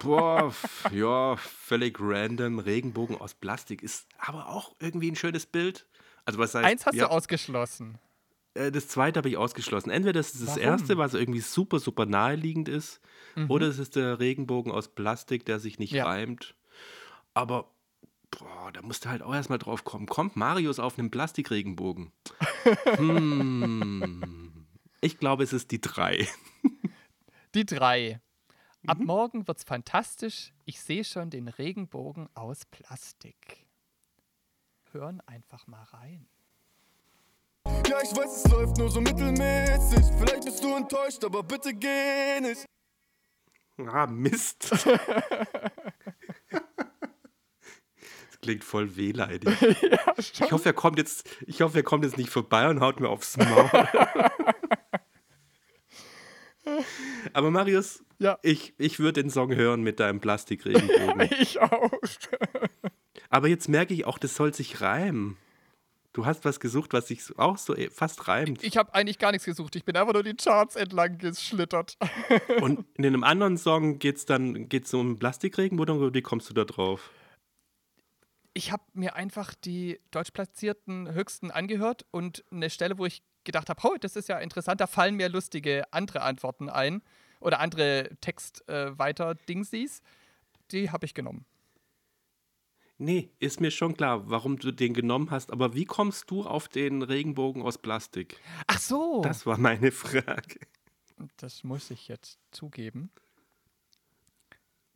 Boah, 0.00 0.54
ja, 0.92 1.36
völlig 1.36 1.96
random. 2.00 2.58
Regenbogen 2.58 3.16
aus 3.20 3.34
Plastik 3.34 3.82
ist 3.82 4.06
aber 4.18 4.48
auch 4.48 4.74
irgendwie 4.80 5.10
ein 5.10 5.16
schönes 5.16 5.46
Bild. 5.46 5.86
Also 6.24 6.38
was 6.38 6.54
heißt, 6.54 6.64
Eins 6.66 6.86
hast 6.86 6.94
ja, 6.96 7.06
du 7.06 7.10
ausgeschlossen. 7.10 7.98
äh, 8.54 8.70
das 8.72 8.88
zweite 8.88 9.18
habe 9.18 9.28
ich 9.28 9.36
ausgeschlossen. 9.36 9.90
Entweder 9.90 10.14
das 10.20 10.32
ist 10.34 10.42
das 10.42 10.48
Warum? 10.56 10.62
erste, 10.62 10.98
was 10.98 11.14
irgendwie 11.14 11.40
super, 11.40 11.78
super 11.78 12.04
naheliegend 12.06 12.68
ist, 12.68 13.00
oder 13.48 13.66
es 13.68 13.78
ist 13.78 13.96
der 13.96 14.18
Regenbogen 14.18 14.72
aus 14.72 14.88
Plastik, 14.88 15.44
der 15.44 15.58
sich 15.60 15.78
nicht 15.78 15.92
Ja. 15.92 16.04
reimt. 16.04 16.54
Aber 17.34 17.70
boah, 18.30 18.70
da 18.72 18.82
musst 18.82 19.04
du 19.04 19.08
halt 19.10 19.22
auch 19.22 19.34
erstmal 19.34 19.58
drauf 19.58 19.84
kommen. 19.84 20.06
Kommt 20.06 20.36
Marius 20.36 20.78
auf 20.78 20.98
einem 20.98 21.10
Plastikregenbogen? 21.10 22.12
hm. 22.96 24.66
Ich 25.00 25.18
glaube, 25.18 25.44
es 25.44 25.52
ist 25.52 25.70
die 25.70 25.80
drei. 25.80 26.26
Die 27.54 27.64
drei. 27.66 28.20
Ab 28.86 28.98
morgen 28.98 29.48
wird's 29.48 29.64
fantastisch. 29.64 30.52
Ich 30.64 30.80
sehe 30.80 31.04
schon 31.04 31.30
den 31.30 31.48
Regenbogen 31.48 32.28
aus 32.34 32.64
Plastik. 32.66 33.66
Hören 34.92 35.20
einfach 35.26 35.66
mal 35.66 35.82
rein. 35.84 36.28
Ja, 37.88 37.98
ich 38.02 38.16
weiß, 38.16 38.44
es 38.44 38.50
läuft 38.50 38.76
nur 38.78 38.90
so 38.90 39.00
mittelmäßig. 39.00 40.04
Vielleicht 40.18 40.44
bist 40.44 40.62
du 40.62 40.74
enttäuscht, 40.74 41.24
aber 41.24 41.42
bitte 41.42 41.74
geh 41.74 42.40
nicht. 42.40 42.64
Ah, 43.78 44.06
Mist. 44.06 44.72
Das 48.30 48.40
klingt 48.42 48.64
voll 48.64 48.96
wehleidig. 48.96 49.48
ich 50.18 50.52
hoffe, 50.52 50.68
er 50.68 50.72
kommt 50.72 50.98
jetzt, 50.98 51.28
ich 51.46 51.62
hoffe, 51.62 51.78
er 51.78 51.82
kommt 51.82 52.04
jetzt 52.04 52.16
nicht 52.18 52.28
vorbei 52.28 52.68
und 52.68 52.80
haut 52.80 53.00
mir 53.00 53.08
aufs 53.08 53.36
Maul. 53.38 53.70
Aber 57.32 57.50
Marius, 57.50 58.02
Ja. 58.18 58.38
ich, 58.42 58.74
ich 58.78 58.98
würde 58.98 59.22
den 59.22 59.30
Song 59.30 59.54
hören 59.54 59.82
mit 59.82 60.00
deinem 60.00 60.20
Plastikregenbogen. 60.20 61.28
Ich 61.40 61.60
auch. 61.60 61.90
Aber 63.30 63.48
jetzt 63.48 63.68
merke 63.68 63.94
ich 63.94 64.04
auch, 64.06 64.18
das 64.18 64.34
soll 64.36 64.54
sich 64.54 64.80
reimen. 64.80 65.36
Du 66.12 66.24
hast 66.24 66.44
was 66.46 66.60
gesucht, 66.60 66.94
was 66.94 67.08
sich 67.08 67.38
auch 67.38 67.58
so 67.58 67.76
eh 67.76 67.90
fast 67.90 68.26
reimt. 68.26 68.64
Ich 68.64 68.78
habe 68.78 68.94
eigentlich 68.94 69.18
gar 69.18 69.32
nichts 69.32 69.44
gesucht. 69.44 69.76
Ich 69.76 69.84
bin 69.84 69.96
einfach 69.96 70.14
nur 70.14 70.22
die 70.22 70.34
Charts 70.34 70.74
entlang 70.76 71.18
geschlittert. 71.18 71.98
Und 72.62 72.86
in 72.94 73.04
einem 73.04 73.22
anderen 73.22 73.58
Song 73.58 73.98
geht 73.98 74.16
es 74.16 74.24
dann 74.24 74.68
geht's 74.70 74.94
um 74.94 75.18
Plastikregenbogen 75.18 75.98
oder 75.98 76.14
wie 76.14 76.22
kommst 76.22 76.48
du 76.48 76.54
da 76.54 76.64
drauf? 76.64 77.10
Ich 78.54 78.72
habe 78.72 78.82
mir 78.94 79.14
einfach 79.16 79.54
die 79.54 80.00
deutsch 80.10 80.30
platzierten 80.30 81.12
Höchsten 81.12 81.50
angehört 81.50 82.06
und 82.10 82.44
eine 82.50 82.70
Stelle, 82.70 82.96
wo 82.96 83.04
ich 83.04 83.22
gedacht 83.46 83.70
habe, 83.70 83.80
oh, 83.84 83.96
das 83.98 84.16
ist 84.16 84.28
ja 84.28 84.38
interessant, 84.38 84.80
da 84.82 84.86
fallen 84.86 85.14
mir 85.16 85.30
lustige 85.30 85.90
andere 85.92 86.20
Antworten 86.20 86.68
ein 86.68 87.02
oder 87.40 87.60
andere 87.60 88.10
Text 88.20 88.68
äh, 88.68 88.98
weiter 88.98 89.34
Dingsies. 89.34 90.02
Die 90.70 90.90
habe 90.90 91.06
ich 91.06 91.14
genommen. 91.14 91.46
Nee, 92.98 93.30
ist 93.38 93.60
mir 93.60 93.70
schon 93.70 93.94
klar, 93.94 94.28
warum 94.30 94.58
du 94.58 94.72
den 94.72 94.94
genommen 94.94 95.30
hast, 95.30 95.50
aber 95.52 95.74
wie 95.74 95.84
kommst 95.84 96.30
du 96.30 96.44
auf 96.44 96.66
den 96.68 97.02
Regenbogen 97.02 97.62
aus 97.62 97.76
Plastik? 97.78 98.40
Ach 98.66 98.78
so. 98.78 99.20
Das, 99.22 99.38
Das 99.38 99.46
war 99.46 99.58
meine 99.58 99.92
Frage. 99.92 100.60
muss 101.62 101.90
ich 101.90 102.08
jetzt 102.08 102.38
zugeben. 102.52 103.10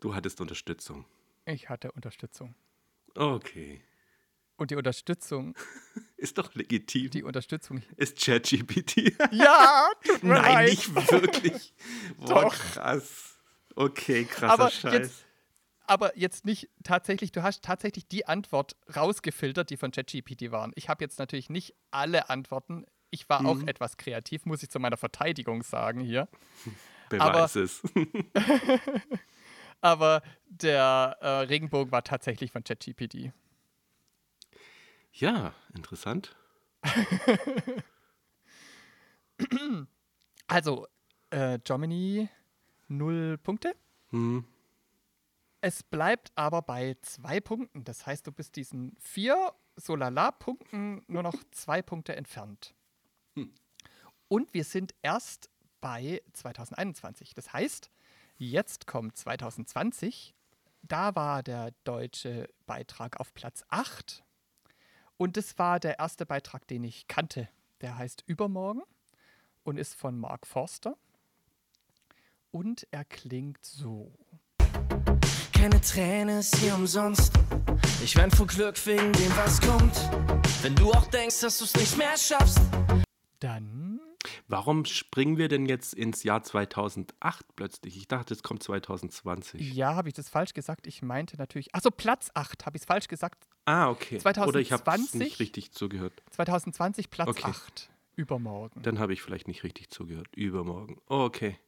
Du 0.00 0.14
hattest 0.14 0.40
Unterstützung. 0.40 1.04
Ich 1.45 1.69
hatte 1.69 1.92
Unterstützung. 1.92 2.54
Okay. 3.14 3.83
Und 4.61 4.71
die 4.71 4.76
Unterstützung, 4.76 5.55
Ist 6.19 6.37
doch 6.37 6.55
legitim. 6.55 7.09
die 7.09 7.23
Unterstützung. 7.23 7.83
ist 7.97 8.19
ChatGPT. 8.23 9.14
Ja, 9.33 9.88
tut 10.05 10.23
mir 10.23 10.35
Nein, 10.35 10.52
leid. 10.52 10.69
nicht 10.69 10.95
wirklich. 11.11 11.73
Boah, 12.19 12.43
Doch. 12.43 12.55
krass. 12.55 13.38
Okay, 13.75 14.25
krasser 14.26 14.52
aber 14.52 14.71
Scheiß. 14.71 14.93
jetzt, 14.93 15.25
aber 15.87 16.19
jetzt 16.19 16.45
nicht 16.45 16.69
tatsächlich, 16.85 17.33
du 17.33 17.43
hast 17.43 17.64
tatsächlich 17.64 18.07
die 18.07 18.26
Antwort 18.26 18.76
rausgefiltert, 18.95 19.71
die 19.71 19.79
von 19.79 19.93
ChatGPT 19.93 20.50
waren. 20.50 20.73
Ich 20.75 20.90
habe 20.90 21.02
jetzt 21.02 21.19
natürlich 21.19 21.49
nicht 21.49 21.75
alle 21.90 22.29
Antworten. 22.29 22.85
Ich 23.11 23.29
war 23.31 23.40
Mhm. 23.40 23.47
auch 23.47 23.67
etwas 23.67 23.97
kreativ, 23.97 24.45
muss 24.45 24.62
ich 24.62 24.69
zu 24.69 24.79
meiner 24.79 24.99
Verteidigung 24.99 25.62
sagen 25.62 26.00
hier. 26.00 26.29
Beweis 27.09 27.57
es. 27.57 27.81
Aber 29.81 30.23
der 30.49 31.17
äh, 31.21 31.26
Regenbogen 31.47 31.90
war 31.93 32.05
tatsächlich 32.05 32.52
von 32.52 32.62
ChatGPT. 32.62 33.33
Ja, 35.12 35.55
interessant. 35.75 36.37
Also, 40.47 40.88
äh, 41.31 41.59
Germany 41.62 42.29
null 42.88 43.38
Punkte. 43.38 43.75
Hm. 44.11 44.45
Es 45.61 45.85
bleibt 45.85 46.33
aber 46.35 46.61
bei 46.61 46.97
zwei 47.02 47.40
Punkten. 47.40 47.85
Das 47.85 48.05
heißt, 48.05 48.26
du 48.26 48.33
bist 48.33 48.57
diesen 48.57 48.97
vier 48.99 49.55
Solala-Punkten 49.76 51.05
nur 51.07 51.23
noch 51.23 51.37
zwei 51.52 51.83
Punkte 51.83 52.17
entfernt. 52.17 52.75
Und 54.31 54.55
wir 54.55 54.62
sind 54.62 54.95
erst 55.02 55.50
bei 55.81 56.23
2021. 56.35 57.35
Das 57.35 57.52
heißt, 57.52 57.90
jetzt 58.37 58.87
kommt 58.87 59.17
2020. 59.17 60.37
Da 60.83 61.17
war 61.17 61.43
der 61.43 61.73
deutsche 61.83 62.49
Beitrag 62.64 63.19
auf 63.19 63.35
Platz 63.35 63.64
8. 63.71 64.25
Und 65.20 65.36
das 65.36 65.58
war 65.58 65.78
der 65.80 65.98
erste 65.98 66.24
Beitrag, 66.24 66.66
den 66.66 66.82
ich 66.82 67.06
kannte. 67.06 67.46
Der 67.82 67.98
heißt 67.98 68.24
Übermorgen 68.26 68.80
und 69.64 69.76
ist 69.76 69.94
von 69.94 70.18
Mark 70.18 70.46
Forster. 70.46 70.96
Und 72.50 72.86
er 72.90 73.04
klingt 73.04 73.62
so. 73.62 74.14
Keine 75.52 75.78
Träne 75.82 76.38
ist 76.38 76.56
hier 76.56 76.74
umsonst. 76.74 77.34
Ich 78.02 78.16
wein 78.16 78.30
vor 78.30 78.46
Glück 78.46 78.86
wegen 78.86 79.12
dem, 79.12 79.36
was 79.36 79.60
kommt. 79.60 79.94
Wenn 80.62 80.74
du 80.74 80.90
auch 80.90 81.04
denkst, 81.08 81.42
dass 81.42 81.58
du's 81.58 81.74
nicht 81.74 81.98
mehr 81.98 82.16
schaffst. 82.16 82.58
Dann 83.40 84.00
Warum 84.48 84.84
springen 84.84 85.38
wir 85.38 85.48
denn 85.48 85.66
jetzt 85.66 85.94
ins 85.94 86.22
Jahr 86.24 86.42
2008 86.42 87.46
plötzlich? 87.56 87.96
Ich 87.96 88.08
dachte, 88.08 88.34
es 88.34 88.42
kommt 88.42 88.62
2020. 88.62 89.72
Ja, 89.74 89.94
habe 89.94 90.08
ich 90.08 90.14
das 90.14 90.28
falsch 90.28 90.52
gesagt? 90.54 90.86
Ich 90.86 91.02
meinte 91.02 91.36
natürlich. 91.36 91.74
Achso, 91.74 91.90
Platz 91.90 92.30
8, 92.34 92.66
habe 92.66 92.76
ich 92.76 92.82
es 92.82 92.86
falsch 92.86 93.08
gesagt? 93.08 93.46
Ah, 93.64 93.88
okay. 93.88 94.18
Oder 94.18 94.60
ich 94.60 94.72
habe 94.72 94.82
2020? 94.84 95.20
nicht 95.20 95.40
richtig 95.40 95.72
zugehört. 95.72 96.22
2020 96.32 97.10
Platz 97.10 97.28
Okay. 97.28 97.44
8. 97.44 97.90
Übermorgen. 98.16 98.82
Dann 98.82 98.98
habe 98.98 99.12
ich 99.12 99.22
vielleicht 99.22 99.48
nicht 99.48 99.64
richtig 99.64 99.88
zugehört. 99.90 100.28
Übermorgen. 100.34 100.98
Oh, 101.08 101.20
okay. 101.20 101.58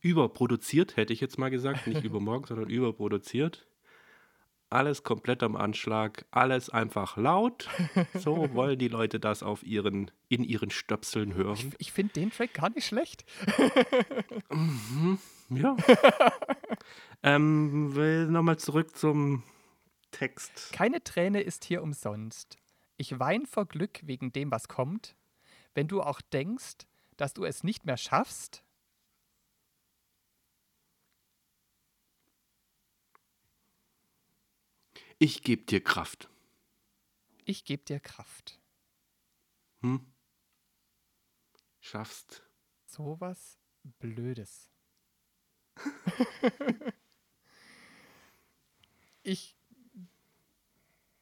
Überproduziert, 0.00 0.96
hätte 0.96 1.12
ich 1.12 1.20
jetzt 1.20 1.38
mal 1.38 1.50
gesagt. 1.50 1.86
Nicht 1.86 2.02
übermorgen, 2.04 2.46
sondern 2.46 2.70
überproduziert. 2.70 3.66
Alles 4.72 5.02
komplett 5.02 5.42
am 5.42 5.54
Anschlag. 5.54 6.24
Alles 6.30 6.70
einfach 6.70 7.18
laut. 7.18 7.68
So 8.14 8.48
wollen 8.54 8.78
die 8.78 8.88
Leute 8.88 9.20
das 9.20 9.42
auf 9.42 9.62
ihren, 9.62 10.10
in 10.28 10.42
ihren 10.42 10.70
Stöpseln 10.70 11.34
hören. 11.34 11.74
Ich 11.76 11.92
finde 11.92 12.14
den 12.14 12.30
Track 12.30 12.54
gar 12.54 12.70
nicht 12.70 12.86
schlecht. 12.86 13.24
Ja. 15.50 15.76
ähm, 17.22 18.32
nochmal 18.32 18.58
zurück 18.58 18.96
zum 18.96 19.42
Text. 20.10 20.70
Keine 20.72 21.04
Träne 21.04 21.42
ist 21.42 21.64
hier 21.64 21.82
umsonst. 21.82 22.56
Ich 22.96 23.18
wein 23.18 23.44
vor 23.44 23.66
Glück 23.66 24.00
wegen 24.04 24.32
dem, 24.32 24.50
was 24.50 24.68
kommt. 24.68 25.16
Wenn 25.74 25.88
du 25.88 26.02
auch 26.02 26.20
denkst, 26.20 26.86
dass 27.18 27.34
du 27.34 27.44
es 27.44 27.62
nicht 27.62 27.84
mehr 27.84 27.98
schaffst, 27.98 28.64
Ich 35.22 35.44
gebe 35.44 35.62
dir 35.62 35.80
Kraft. 35.80 36.28
Ich 37.44 37.64
gebe 37.64 37.84
dir 37.84 38.00
Kraft. 38.00 38.58
Hm? 39.80 40.04
Schaffst. 41.78 42.42
Sowas 42.86 43.56
Blödes. 44.00 44.68
ich 49.22 49.54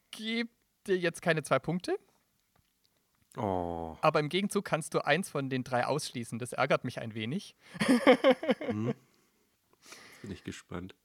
gebe 0.09 0.49
dir 0.87 0.97
jetzt 0.97 1.21
keine 1.21 1.43
zwei 1.43 1.59
Punkte, 1.59 1.99
Oh. 3.37 3.95
aber 4.01 4.19
im 4.19 4.29
Gegenzug 4.29 4.65
kannst 4.65 4.95
du 4.95 5.05
eins 5.05 5.29
von 5.29 5.51
den 5.51 5.63
drei 5.63 5.85
ausschließen. 5.85 6.39
Das 6.39 6.53
ärgert 6.53 6.85
mich 6.85 6.97
ein 6.97 7.13
wenig, 7.13 7.55
Hm? 8.65 8.95
Bin 10.23 10.31
ich 10.31 10.43
gespannt. 10.43 10.95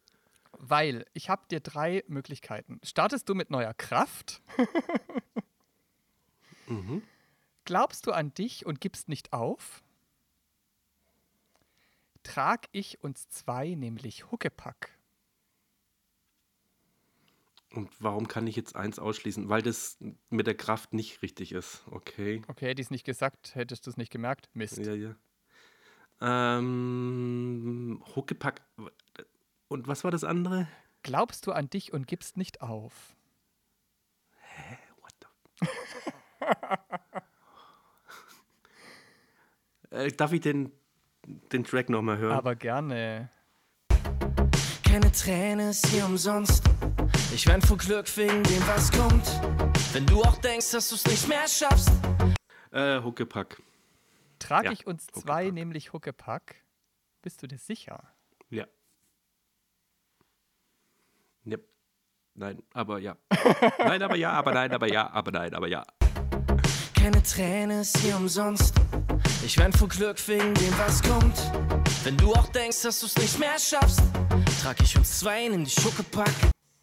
Weil 0.58 1.04
ich 1.12 1.28
habe 1.28 1.46
dir 1.50 1.60
drei 1.60 2.04
Möglichkeiten. 2.08 2.80
Startest 2.82 3.28
du 3.28 3.34
mit 3.34 3.50
neuer 3.50 3.74
Kraft? 3.74 4.42
Mhm. 6.68 7.02
Glaubst 7.64 8.06
du 8.06 8.12
an 8.12 8.34
dich 8.34 8.66
und 8.66 8.80
gibst 8.80 9.08
nicht 9.08 9.32
auf? 9.32 9.82
Trag 12.22 12.66
ich 12.72 13.02
uns 13.04 13.28
zwei 13.28 13.74
nämlich 13.74 14.30
Huckepack? 14.32 14.90
Und 17.72 17.90
warum 18.00 18.26
kann 18.26 18.46
ich 18.46 18.56
jetzt 18.56 18.74
eins 18.74 18.98
ausschließen? 18.98 19.48
Weil 19.48 19.62
das 19.62 19.98
mit 20.30 20.46
der 20.46 20.56
Kraft 20.56 20.92
nicht 20.92 21.22
richtig 21.22 21.52
ist. 21.52 21.84
Okay. 21.90 22.42
Okay, 22.48 22.68
hätte 22.68 22.80
ich 22.80 22.86
es 22.86 22.90
nicht 22.90 23.04
gesagt, 23.04 23.54
hättest 23.54 23.86
du 23.86 23.90
es 23.90 23.96
nicht 23.96 24.10
gemerkt. 24.10 24.48
Mist. 24.54 24.78
Ja, 24.78 24.94
ja. 24.94 25.14
Ähm, 26.20 28.02
Huckepack. 28.14 28.62
Und 29.68 29.88
was 29.88 30.04
war 30.04 30.10
das 30.10 30.24
andere? 30.24 30.68
Glaubst 31.02 31.46
du 31.46 31.52
an 31.52 31.68
dich 31.68 31.92
und 31.92 32.06
gibst 32.06 32.36
nicht 32.36 32.60
auf? 32.60 33.16
What 35.00 35.14
the 35.20 36.46
äh, 39.96 40.12
darf 40.12 40.32
ich 40.32 40.40
den, 40.40 40.72
den 41.52 41.64
Track 41.64 41.88
nochmal 41.90 42.18
hören? 42.18 42.36
Aber 42.36 42.54
gerne. 42.54 43.30
Keine 44.84 45.10
Träne 45.12 45.70
ist 45.70 45.86
hier 45.88 46.06
umsonst. 46.06 46.64
Ich 47.34 47.46
wein 47.48 47.60
vor 47.60 47.76
Glück 47.76 48.16
wegen 48.16 48.42
dem, 48.44 48.66
was 48.66 48.90
kommt. 48.92 49.26
Wenn 49.92 50.06
du 50.06 50.22
auch 50.22 50.38
denkst, 50.38 50.70
dass 50.70 50.88
du's 50.88 51.04
nicht 51.06 51.28
mehr 51.28 51.46
schaffst. 51.48 51.90
Äh, 52.70 53.02
Huckepack. 53.02 53.60
Trag 54.38 54.64
Ja, 54.64 54.72
ich 54.72 54.86
uns 54.86 55.06
zwei 55.08 55.44
Huckepack. 55.46 55.54
nämlich 55.54 55.92
Huckepack? 55.92 56.56
Bist 57.22 57.42
du 57.42 57.46
dir 57.46 57.58
sicher? 57.58 58.02
Ja. 58.48 58.66
Ja. 61.44 61.58
Nein, 62.38 62.62
aber 62.74 62.98
ja. 62.98 63.16
nein, 63.78 64.02
aber 64.02 64.14
ja, 64.16 64.32
aber 64.32 64.52
nein, 64.52 64.70
aber 64.70 64.92
ja, 64.92 65.10
aber 65.10 65.30
nein, 65.30 65.54
aber 65.54 65.68
ja. 65.68 65.82
Keine 66.94 67.22
Träne 67.22 67.80
ist 67.80 67.96
hier 67.96 68.14
umsonst. 68.14 68.74
Ich 69.42 69.58
wein 69.58 69.72
vor 69.72 69.88
Glück 69.88 70.18
wegen 70.28 70.52
dem, 70.52 70.78
was 70.78 71.02
kommt. 71.02 71.38
Wenn 72.04 72.18
du 72.18 72.34
auch 72.34 72.48
denkst, 72.48 72.82
dass 72.82 73.00
du's 73.00 73.16
nicht 73.16 73.38
mehr 73.38 73.58
schaffst, 73.58 74.02
trag 74.62 74.78
ich 74.82 74.98
uns 74.98 75.18
zwei 75.20 75.46
in 75.46 75.64
die 75.64 75.70
Schuckepack. 75.70 76.30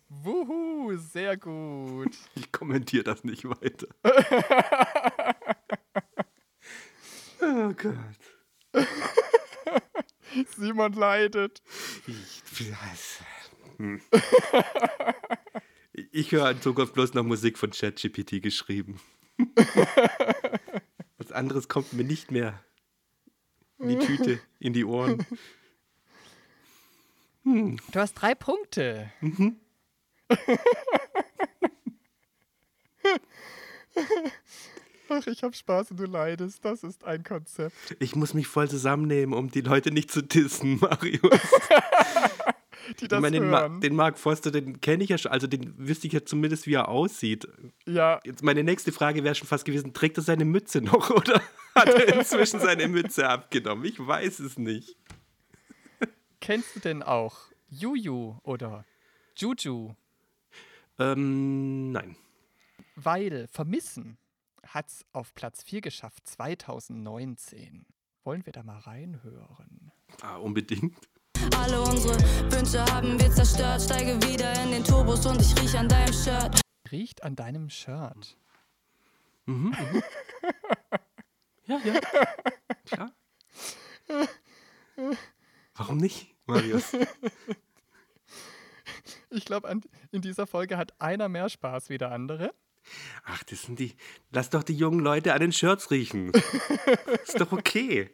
Wuhu, 0.10 0.98
sehr 0.98 1.38
gut. 1.38 2.16
Ich 2.36 2.52
kommentiere 2.52 3.04
das 3.04 3.24
nicht 3.24 3.46
weiter. 3.46 3.88
oh 7.42 7.74
Gott. 7.74 8.88
Simon 10.58 10.94
leidet. 10.94 11.62
Ich, 12.08 12.42
hm. 13.78 14.02
ich 16.12 16.32
höre 16.32 16.52
in 16.52 16.62
Zukunft 16.62 16.94
bloß 16.94 17.14
noch 17.14 17.24
Musik 17.24 17.58
von 17.58 17.72
ChatGPT 17.72 18.42
geschrieben. 18.42 19.00
Was 21.18 21.32
anderes 21.32 21.68
kommt 21.68 21.94
mir 21.94 22.04
nicht 22.04 22.32
mehr 22.32 22.60
in 23.80 23.90
die 23.90 24.00
Tüte, 24.00 24.40
in 24.60 24.74
die 24.74 24.86
Ohren. 24.86 25.26
Du 27.44 27.78
hast 27.96 28.14
drei 28.14 28.36
Punkte. 28.36 29.12
Ach, 35.10 35.28
ich 35.28 35.44
hab 35.44 35.56
Spaß 35.56 35.92
und 35.92 36.00
du 36.00 36.06
leidest. 36.06 36.64
Das 36.64 36.84
ist 36.84 37.04
ein 37.04 37.24
Konzept. 37.24 37.98
Ich 38.00 38.16
muss 38.16 38.34
mich 38.34 38.48
voll 38.48 38.70
zusammennehmen, 38.70 39.36
um 39.36 39.52
die 39.52 39.62
Leute 39.62 39.92
nicht 39.92 40.10
zu 40.10 40.24
dissen, 40.24 40.80
Marius. 40.80 41.40
Die 43.14 43.18
Ich 43.18 43.22
das 43.22 43.32
meine, 43.32 43.40
den, 43.40 43.50
Ma 43.50 43.62
hören. 43.62 43.82
den 43.82 43.96
Mark 43.96 44.18
Forster, 44.20 44.52
den 44.52 44.82
kenne 44.82 45.04
ich 45.04 45.10
ja 45.10 45.18
schon, 45.18 45.32
also 45.32 45.48
den 45.48 45.74
wüsste 45.78 46.08
ich 46.08 46.14
ja 46.14 46.24
zumindest, 46.26 46.68
wie 46.68 46.74
er 46.74 46.88
aussieht. 46.90 47.48
ja, 47.86 48.20
Jetzt 48.24 48.44
meine 48.44 48.64
nächste 48.64 48.92
Frage 48.92 49.24
wäre 49.24 49.36
schon 49.36 49.48
fast 49.48 49.66
gewesen, 49.66 49.94
trägt 49.94 50.18
er 50.18 50.24
seine 50.24 50.46
Mütze 50.46 50.82
noch 50.82 51.10
oder 51.16 51.42
hat 51.76 51.90
er 51.90 52.16
inzwischen 52.20 52.60
seine 52.60 52.88
Mütze 52.88 53.28
abgenommen? 53.30 53.86
Ich 53.86 54.00
weiß 54.06 54.40
es 54.40 54.58
nicht. 54.58 54.96
kennst 56.40 56.76
du 56.76 56.80
denn 56.80 57.04
auch 57.04 57.38
Juju 57.70 58.38
oder 58.44 58.86
Juju? 59.36 59.96
Ähm, 61.00 61.92
nein. 61.92 62.16
Weil 62.96 63.48
Vermissen 63.48 64.18
hat's 64.68 65.06
auf 65.12 65.34
Platz 65.34 65.64
4 65.64 65.82
geschafft, 65.82 66.28
2019. 66.28 67.86
Wollen 68.24 68.46
wir 68.46 68.54
da 68.54 68.64
mal 68.64 68.78
reinhören? 68.80 69.92
Ah, 70.22 70.38
unbedingt. 70.38 70.96
Alle 71.58 71.82
unsere 71.82 72.18
Wünsche 72.52 72.84
haben 72.86 73.20
wir 73.20 73.32
zerstört. 73.32 73.82
Steige 73.82 74.22
wieder 74.24 74.54
in 74.64 74.72
den 74.72 74.84
Turbos 74.84 75.26
und 75.26 75.42
ich 75.42 75.56
riech 75.62 75.78
an 75.78 75.88
deinem 75.88 76.14
Shirt. 76.14 76.62
Riecht 76.92 77.24
an 77.24 77.36
deinem 77.36 77.70
Shirt. 77.70 78.38
Ja, 81.66 81.80
ja. 81.84 82.00
Klar. 82.86 83.12
Warum 85.76 85.98
nicht, 85.98 86.36
Marius? 86.46 86.96
Ich 89.30 89.46
glaube, 89.46 89.82
in 90.12 90.22
dieser 90.22 90.46
Folge 90.46 90.78
hat 90.78 90.94
einer 91.02 91.30
mehr 91.30 91.50
Spaß 91.50 91.90
wie 91.90 91.98
der 91.98 92.12
andere. 92.12 92.54
Ach, 93.26 93.44
das 93.44 93.64
sind 93.64 93.80
die. 93.80 93.96
Lass 94.32 94.50
doch 94.50 94.64
die 94.64 94.76
jungen 94.76 95.00
Leute 95.00 95.34
an 95.34 95.40
den 95.40 95.52
Shirts 95.52 95.90
riechen. 95.90 96.32
Ist 97.24 97.40
doch 97.40 97.52
okay. 97.52 98.12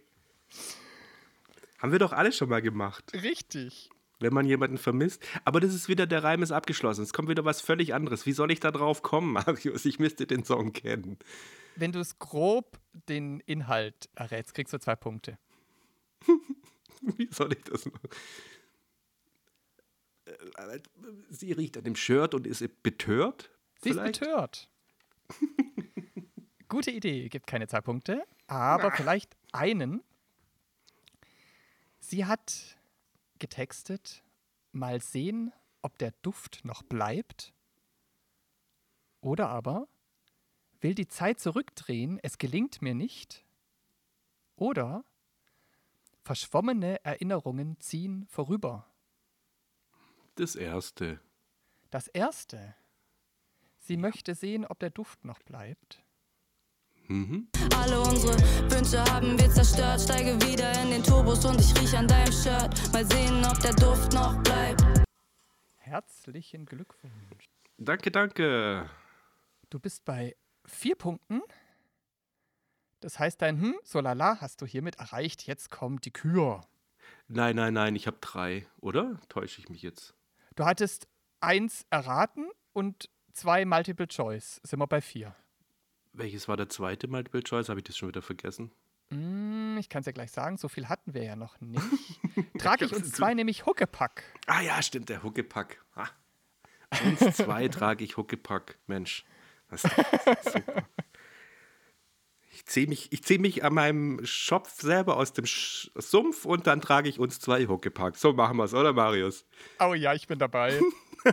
Haben 1.80 1.92
wir 1.92 2.00
doch 2.00 2.14
alle 2.14 2.32
schon 2.32 2.50
mal 2.50 2.62
gemacht, 2.62 3.14
Richtig. 3.14 3.90
wenn 4.20 4.34
man 4.34 4.46
jemanden 4.46 4.78
vermisst. 4.78 5.26
Aber 5.46 5.60
das 5.60 5.74
ist 5.74 5.88
wieder, 5.88 6.06
der 6.06 6.24
Reim 6.24 6.44
ist 6.44 6.52
abgeschlossen. 6.52 7.04
Es 7.04 7.14
kommt 7.14 7.30
wieder 7.30 7.46
was 7.46 7.62
völlig 7.62 7.94
anderes. 7.94 8.26
Wie 8.26 8.34
soll 8.34 8.52
ich 8.52 8.60
da 8.60 8.72
drauf 8.72 9.02
kommen, 9.02 9.32
Marius? 9.34 9.86
Ich 9.86 9.98
müsste 10.00 10.28
den 10.28 10.44
Song 10.44 10.74
kennen. 10.74 11.18
Wenn 11.76 11.92
du 11.92 12.00
es 12.00 12.20
grob 12.20 12.78
den 13.08 13.40
Inhalt 13.42 14.10
errätst, 14.16 14.54
kriegst 14.54 14.74
du 14.74 14.80
zwei 14.80 14.96
Punkte. 14.96 15.38
Wie 17.02 17.30
soll 17.32 17.54
ich 17.54 17.64
das 17.64 17.86
machen? 17.86 18.10
Äh, 20.26 20.80
Sie 21.30 21.54
riecht 21.54 21.78
an 21.78 21.86
dem 21.86 21.96
Shirt 21.96 22.34
und 22.34 22.46
ist 22.46 22.84
betört? 22.84 23.52
Sie 23.82 23.90
ist 23.90 23.96
vielleicht? 23.96 24.20
betört. 24.20 24.70
Gute 26.68 26.92
Idee, 26.92 27.30
gibt 27.30 27.48
keine 27.48 27.68
zwei 27.68 27.82
Punkte, 27.82 28.24
aber 28.48 28.92
vielleicht 28.92 29.36
einen. 29.54 30.04
Sie 32.10 32.26
hat 32.26 32.76
getextet, 33.38 34.24
mal 34.72 35.00
sehen, 35.00 35.54
ob 35.84 36.00
der 36.00 36.12
Duft 36.24 36.66
noch 36.66 36.82
bleibt. 36.82 37.54
Oder 39.22 39.50
aber, 39.50 39.88
will 40.82 40.96
die 40.96 41.08
Zeit 41.08 41.40
zurückdrehen, 41.40 42.20
es 42.24 42.40
gelingt 42.40 42.82
mir 42.82 42.96
nicht. 42.96 43.46
Oder, 44.56 45.06
verschwommene 46.24 47.06
Erinnerungen 47.06 47.80
ziehen 47.80 48.26
vorüber. 48.26 48.90
Das 50.34 50.56
erste. 50.56 51.20
Das 51.92 52.08
erste. 52.08 52.76
Sie 53.78 53.98
möchte 53.98 54.34
sehen, 54.34 54.66
ob 54.66 54.80
der 54.80 54.90
Duft 54.90 55.26
noch 55.26 55.44
bleibt. 55.44 56.04
Mhm. 57.10 57.48
Alle 57.76 58.00
unsere 58.02 58.38
Wünsche 58.70 59.04
haben 59.04 59.36
wir 59.40 59.50
zerstört. 59.50 60.00
Steige 60.00 60.36
wieder 60.46 60.72
in 60.84 60.92
den 60.92 61.04
Turbos 61.04 61.44
und 61.44 61.60
ich 61.60 61.76
riech 61.82 61.98
an 61.98 62.08
deinem 62.08 62.32
Shirt. 62.32 62.94
Mal 62.94 63.04
sehen, 63.04 63.44
ob 63.46 63.60
der 63.62 63.74
Duft 63.74 64.14
noch 64.14 64.38
bleibt. 64.44 64.84
Herzlichen 65.78 66.68
Glückwunsch. 66.68 67.50
Danke, 67.80 68.12
danke. 68.12 68.88
Du 69.72 69.80
bist 69.80 70.06
bei 70.06 70.36
vier 70.66 70.96
Punkten. 70.96 71.42
Das 73.00 73.18
heißt, 73.18 73.42
dein 73.42 73.60
Hm, 73.60 73.76
so 73.84 74.00
lala, 74.02 74.40
hast 74.40 74.62
du 74.62 74.68
hiermit 74.68 75.00
erreicht. 75.00 75.48
Jetzt 75.48 75.72
kommt 75.72 76.06
die 76.06 76.12
Kür. 76.14 76.62
Nein, 77.28 77.56
nein, 77.56 77.74
nein, 77.74 77.96
ich 77.96 78.06
habe 78.06 78.18
drei, 78.22 78.68
oder? 78.82 79.20
Täusche 79.30 79.62
ich 79.62 79.70
mich 79.70 79.82
jetzt? 79.82 80.14
Du 80.56 80.64
hattest 80.66 81.08
eins 81.40 81.88
erraten 81.90 82.52
und 82.74 83.10
zwei 83.34 83.66
Multiple 83.66 84.08
Choice. 84.08 84.62
Sind 84.64 84.78
wir 84.78 84.86
bei 84.86 85.02
vier. 85.02 85.36
Welches 86.14 86.48
war 86.48 86.58
der 86.58 86.70
zweite 86.70 87.08
Multiple 87.08 87.44
Choice? 87.44 87.70
Habe 87.70 87.80
ich 87.80 87.86
das 87.86 87.98
schon 87.98 88.10
wieder 88.10 88.22
vergessen? 88.22 88.72
Hm, 89.12 89.78
ich 89.80 89.90
kann 89.90 90.02
es 90.02 90.06
ja 90.06 90.12
gleich 90.12 90.32
sagen, 90.32 90.58
so 90.58 90.68
viel 90.68 90.88
hatten 90.88 91.14
wir 91.14 91.24
ja 91.24 91.36
noch 91.36 91.60
nicht. 91.62 91.84
Trage 92.60 92.86
ich 92.86 92.94
uns 92.94 93.12
zwei 93.12 93.34
nämlich 93.34 93.66
Huckepack. 93.66 94.24
Ah 94.46 94.62
ja, 94.62 94.82
stimmt, 94.82 95.10
der 95.10 95.24
Huckepack. 95.24 95.84
Ah. 95.96 96.08
Uns 97.04 97.38
zwei 97.38 97.68
trage 97.68 98.04
ich 98.04 98.18
Huckepack. 98.18 98.80
Mensch, 98.88 99.24
das 99.70 99.84
ist 99.84 99.94
super. 100.54 100.88
Ich 102.52 102.66
ziehe 102.66 102.88
mich, 102.88 103.12
ich 103.14 103.24
zieh 103.24 103.38
mich 103.38 103.64
an 103.64 103.74
meinem 103.74 104.26
Schopf 104.26 104.82
selber 104.82 105.16
aus 105.18 105.32
dem 105.34 105.46
Sch 105.46 105.92
Sumpf 105.96 106.46
und 106.46 106.66
dann 106.66 106.82
trage 106.82 107.08
ich 107.08 107.20
uns 107.20 107.40
zwei 107.40 107.68
Huckepack. 107.68 108.18
So 108.18 108.34
machen 108.34 108.58
wir 108.58 108.64
es, 108.64 108.74
oder 108.74 108.92
Marius? 108.92 109.46
Oh 109.80 109.94
ja, 109.94 110.16
ich 110.16 110.28
bin 110.28 110.40
dabei. 110.40 110.80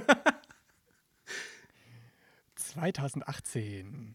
2018. 2.54 4.14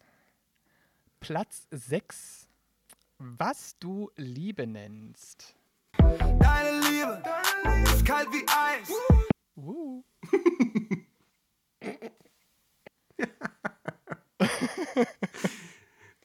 Platz 1.22 1.68
6. 1.70 2.48
Was 3.20 3.78
du 3.80 4.10
Liebe 4.18 4.66
nennst. 4.66 5.56
Deine 5.98 6.80
Liebe 6.80 7.24
ist 7.84 8.04
kalt 8.06 8.28
wie 8.32 8.44
Eis. 8.48 8.92
Uh. 9.56 10.04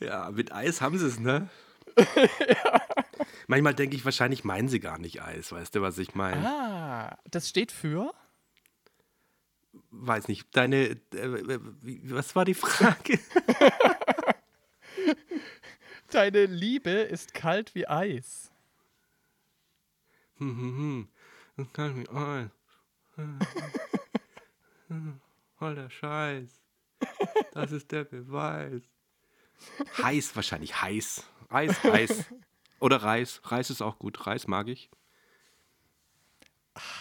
Ja, 0.01 0.31
mit 0.31 0.53
Eis 0.53 0.81
haben 0.81 0.99
sie 0.99 1.07
es, 1.07 1.19
ne? 1.19 1.49
Manchmal 3.47 3.75
denke 3.75 3.97
ich, 3.97 4.05
wahrscheinlich 4.05 4.45
meinen 4.45 4.69
sie 4.69 4.81
gar 4.81 4.99
nicht 4.99 5.23
Eis. 5.23 5.53
Weißt 5.53 5.75
du, 5.75 5.81
was 5.83 5.99
ich 5.99 6.15
meine? 6.15 6.47
Ah, 6.47 7.19
das 7.31 7.49
steht 7.49 7.73
für? 7.73 8.13
Weiß 9.91 10.29
nicht. 10.29 10.55
Deine, 10.55 10.91
äh, 11.15 11.59
wie- 11.81 12.03
was 12.11 12.35
war 12.37 12.45
die 12.45 12.55
Frage? 12.55 13.19
Deine 16.11 16.47
Liebe 16.47 16.91
ist 16.91 17.35
kalt 17.35 17.75
wie 17.75 17.89
Eis. 17.89 18.53
Hm, 20.39 20.57
hm, 20.57 20.77
hm. 20.77 21.09
Das 21.57 21.73
kann 21.73 21.97
mich 21.97 22.09
Eis. 22.11 22.51
Voll 25.59 25.75
der 25.75 25.91
Scheiß. 25.91 26.63
Das 27.53 27.73
ist 27.73 27.91
der 27.91 28.05
Beweis. 28.05 28.83
Heiß 29.99 30.37
wahrscheinlich, 30.37 30.83
heiß. 30.83 31.25
Eis, 31.49 31.85
Eis. 31.85 32.27
Oder 32.79 33.03
Reis. 33.03 33.41
Reis 33.45 33.71
ist 33.71 33.81
auch 33.81 33.99
gut. 33.99 34.27
Reis 34.27 34.47
mag 34.47 34.69
ich. 34.69 34.91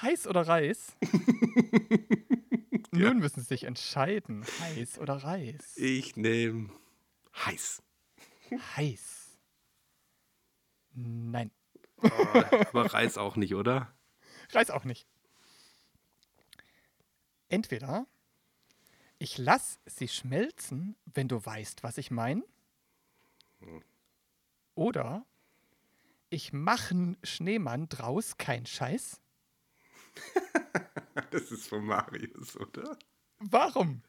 Heiß 0.01 0.27
oder 0.27 0.47
Reis? 0.47 0.95
Nun 2.91 3.19
müssen 3.19 3.41
sie 3.41 3.47
sich 3.47 3.65
entscheiden. 3.65 4.45
Heiß 4.61 4.99
oder 4.99 5.15
Reis? 5.15 5.75
Ich 5.75 6.15
nehme 6.15 6.69
heiß. 7.45 7.83
Heiß. 8.51 9.37
Nein, 10.93 11.51
Aber 11.97 12.93
Reis 12.93 13.17
auch 13.17 13.35
nicht, 13.35 13.55
oder? 13.55 13.93
Reis 14.51 14.69
auch 14.69 14.83
nicht. 14.85 15.07
Entweder 17.49 18.07
ich 19.17 19.37
lass 19.37 19.79
sie 19.85 20.07
schmelzen, 20.07 20.95
wenn 21.05 21.27
du 21.27 21.43
weißt, 21.43 21.83
was 21.83 21.97
ich 21.97 22.11
meine. 22.11 22.43
Oder 24.75 25.25
ich 26.29 26.53
mache 26.53 27.15
Schneemann 27.23 27.87
draus 27.89 28.37
kein 28.37 28.65
Scheiß. 28.65 29.21
Das 31.31 31.49
ist 31.51 31.67
von 31.67 31.85
Marius, 31.85 32.55
oder? 32.57 32.97
Warum? 33.39 34.03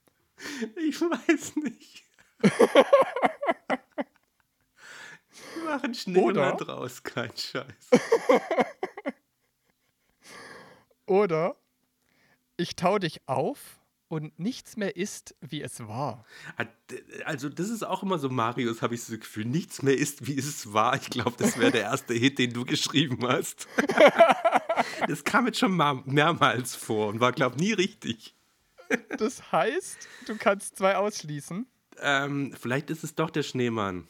Ich 0.76 1.00
weiß 1.00 1.56
nicht. 1.56 2.04
Machen 5.66 5.94
Schneemann 5.94 6.24
Oder? 6.30 6.52
draus, 6.52 7.02
kein 7.02 7.30
Scheiß. 7.36 7.90
Oder 11.06 11.56
ich 12.56 12.74
tau 12.76 12.98
dich 12.98 13.20
auf 13.26 13.78
und 14.08 14.38
nichts 14.38 14.76
mehr 14.76 14.96
ist, 14.96 15.34
wie 15.40 15.62
es 15.62 15.86
war. 15.86 16.24
Also, 17.24 17.48
das 17.48 17.70
ist 17.70 17.82
auch 17.82 18.02
immer 18.02 18.18
so, 18.18 18.28
Marius, 18.28 18.82
habe 18.82 18.94
ich 18.94 19.02
so 19.02 19.12
das 19.12 19.20
Gefühl, 19.20 19.44
nichts 19.44 19.82
mehr 19.82 19.96
ist, 19.96 20.26
wie 20.26 20.38
es 20.38 20.72
war. 20.72 20.94
Ich 20.96 21.10
glaube, 21.10 21.34
das 21.38 21.58
wäre 21.58 21.72
der 21.72 21.82
erste 21.82 22.14
Hit, 22.14 22.38
den 22.38 22.52
du 22.52 22.64
geschrieben 22.64 23.26
hast. 23.26 23.66
Das 25.08 25.24
kam 25.24 25.46
jetzt 25.46 25.58
schon 25.58 25.72
mal 25.72 26.02
mehrmals 26.04 26.76
vor 26.76 27.08
und 27.08 27.18
war, 27.18 27.32
glaube 27.32 27.56
ich, 27.56 27.62
nie 27.62 27.72
richtig. 27.72 28.34
Das 29.16 29.50
heißt, 29.50 30.06
du 30.26 30.36
kannst 30.36 30.76
zwei 30.76 30.96
ausschließen. 30.96 31.66
Ähm, 31.98 32.52
vielleicht 32.58 32.90
ist 32.90 33.02
es 33.02 33.14
doch 33.14 33.30
der 33.30 33.42
Schneemann. 33.42 34.06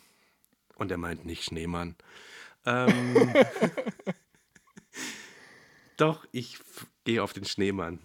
Und 0.76 0.90
er 0.90 0.98
meint 0.98 1.24
nicht 1.24 1.42
Schneemann. 1.44 1.96
Ähm, 2.64 3.34
doch, 5.96 6.26
ich 6.32 6.58
gehe 7.04 7.22
auf 7.22 7.32
den 7.32 7.44
Schneemann. 7.44 7.98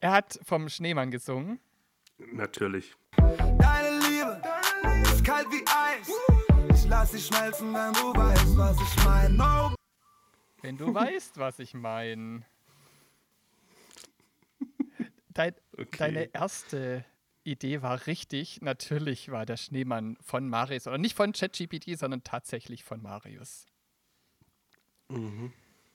Er 0.00 0.12
hat 0.12 0.38
vom 0.44 0.68
Schneemann 0.68 1.10
gesungen. 1.10 1.58
Natürlich. 2.18 2.94
Deine 3.16 3.98
Liebe 4.00 4.42
ist 5.04 5.24
kalt 5.24 5.46
wie 5.50 5.64
Eis. 5.66 6.10
Ich 6.74 6.88
lass 6.88 7.12
sie 7.12 7.20
schmelzen, 7.20 7.72
wenn 7.72 7.92
du 7.92 8.14
weißt, 8.14 8.56
was 8.56 8.76
ich 8.80 9.04
mein. 9.04 9.36
No. 9.36 9.74
Wenn 10.62 10.76
du 10.76 10.92
weißt, 10.92 11.38
was 11.38 11.58
ich 11.58 11.74
meine. 11.74 12.44
Dein, 15.34 15.54
Okay. 15.78 15.98
Deine 15.98 16.34
erste 16.34 17.04
Idee 17.46 17.82
war 17.82 18.06
richtig. 18.06 18.60
Natürlich 18.60 19.30
war 19.30 19.46
der 19.46 19.56
Schneemann 19.56 20.16
von 20.20 20.48
Marius. 20.48 20.86
Oder 20.86 20.98
nicht 20.98 21.14
von 21.14 21.32
ChatGPT, 21.32 21.98
sondern 21.98 22.22
tatsächlich 22.22 22.84
von 22.84 23.02
Marius. 23.02 23.66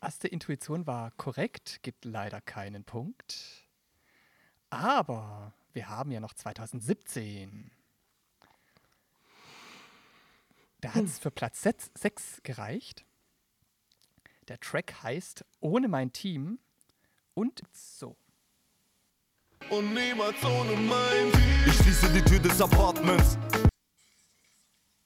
Erste 0.01 0.27
Intuition 0.27 0.87
war 0.87 1.11
korrekt, 1.11 1.79
gibt 1.83 2.05
leider 2.05 2.41
keinen 2.41 2.83
Punkt. 2.83 3.67
Aber 4.69 5.53
wir 5.73 5.89
haben 5.89 6.11
ja 6.11 6.19
noch 6.19 6.33
2017. 6.33 7.71
Da 10.79 10.95
hat 10.95 11.03
es 11.03 11.19
für 11.19 11.29
Platz 11.29 11.61
6 11.61 12.41
gereicht. 12.41 13.05
Der 14.47 14.59
Track 14.59 15.03
heißt 15.03 15.45
Ohne 15.59 15.87
mein 15.87 16.11
Team 16.11 16.59
und 17.35 17.61
so. 17.71 18.17
Und 19.71 19.93
niemals 19.93 20.43
ohne 20.43 20.73
mein 20.75 21.31
Team. 21.31 21.41
Ich 21.65 21.73
schließe 21.75 22.11
die 22.13 22.21
Tür 22.21 22.39
des 22.39 22.61
Apartments. 22.61 23.37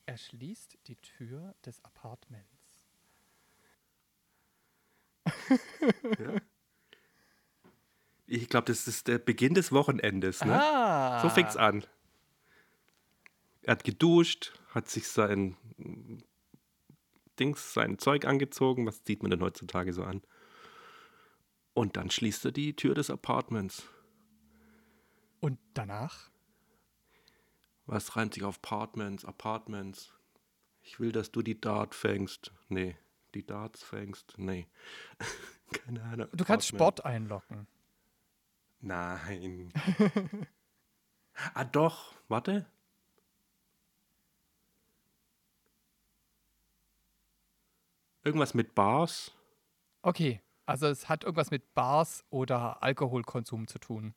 Er 0.08 0.18
schließt 0.18 0.78
die 0.88 0.96
Tür 0.96 1.54
des 1.66 1.84
Apartments. 1.84 2.50
Ich 8.28 8.50
glaube, 8.50 8.66
das 8.66 8.88
ist 8.88 9.08
der 9.08 9.20
Beginn 9.20 9.54
des 9.54 9.72
Wochenendes. 9.72 10.44
Ne? 10.44 10.60
Ah, 10.60 11.22
So 11.22 11.30
fängt's 11.30 11.58
an. 11.58 11.86
Er 13.62 13.74
hat 13.74 13.84
geduscht, 13.84 14.60
hat 14.70 14.90
sich 14.90 15.08
sein 15.08 15.58
Dings, 17.40 17.74
sein 17.74 18.00
Zeug 18.00 18.26
angezogen. 18.26 18.88
Was 18.88 19.04
zieht 19.04 19.22
man 19.22 19.32
denn 19.32 19.42
heutzutage 19.42 19.94
so 19.94 20.04
an? 20.04 20.22
Und 21.74 21.98
dann 21.98 22.10
schließt 22.10 22.46
er 22.46 22.52
die 22.52 22.76
Tür 22.76 22.96
des 22.96 23.10
Apartments. 23.10 23.84
Und 25.40 25.60
danach? 25.74 26.30
Was 27.86 28.16
reimt 28.16 28.34
sich 28.34 28.44
auf 28.44 28.58
Apartments, 28.58 29.26
Apartments? 29.26 30.14
Ich 30.82 31.00
will, 31.00 31.12
dass 31.12 31.32
du 31.32 31.42
die 31.42 31.60
Dart 31.60 31.94
fängst. 31.96 32.52
Nee, 32.70 32.98
die 33.34 33.46
Darts 33.46 33.84
fängst. 33.84 34.38
Nee. 34.38 34.68
Keine 35.72 36.04
Ahnung. 36.04 36.28
Du 36.32 36.46
kannst 36.46 36.74
Apartment. 36.74 37.00
Sport 37.00 37.06
einloggen. 37.06 37.68
Nein. 38.82 39.74
ah, 41.54 41.64
doch. 41.64 42.16
Warte. 42.28 42.66
Irgendwas 48.24 48.54
mit 48.56 48.74
Bars? 48.74 49.32
Okay, 50.02 50.42
also 50.66 50.88
es 50.88 51.10
hat 51.10 51.24
irgendwas 51.24 51.52
mit 51.52 51.74
Bars 51.76 52.24
oder 52.30 52.82
Alkoholkonsum 52.82 53.68
zu 53.68 53.80
tun. 53.80 54.16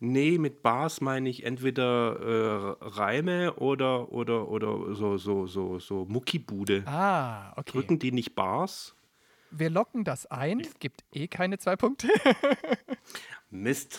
Nee, 0.00 0.38
mit 0.38 0.62
Bars 0.62 1.00
meine 1.00 1.28
ich 1.28 1.44
entweder 1.44 2.76
äh, 2.80 2.84
Reime 2.86 3.54
oder, 3.54 4.12
oder, 4.12 4.48
oder 4.48 4.94
so, 4.94 5.18
so, 5.18 5.46
so, 5.46 5.78
so 5.78 6.04
Muckibude. 6.04 6.84
Ah, 6.86 7.52
okay. 7.56 7.72
Drücken 7.72 7.98
die 7.98 8.12
nicht 8.12 8.34
Bars? 8.34 8.94
Wir 9.50 9.70
locken 9.70 10.04
das 10.04 10.26
ein, 10.26 10.66
gibt 10.78 11.04
eh 11.12 11.26
keine 11.26 11.58
zwei 11.58 11.76
Punkte. 11.76 12.08
Mist. 13.50 13.98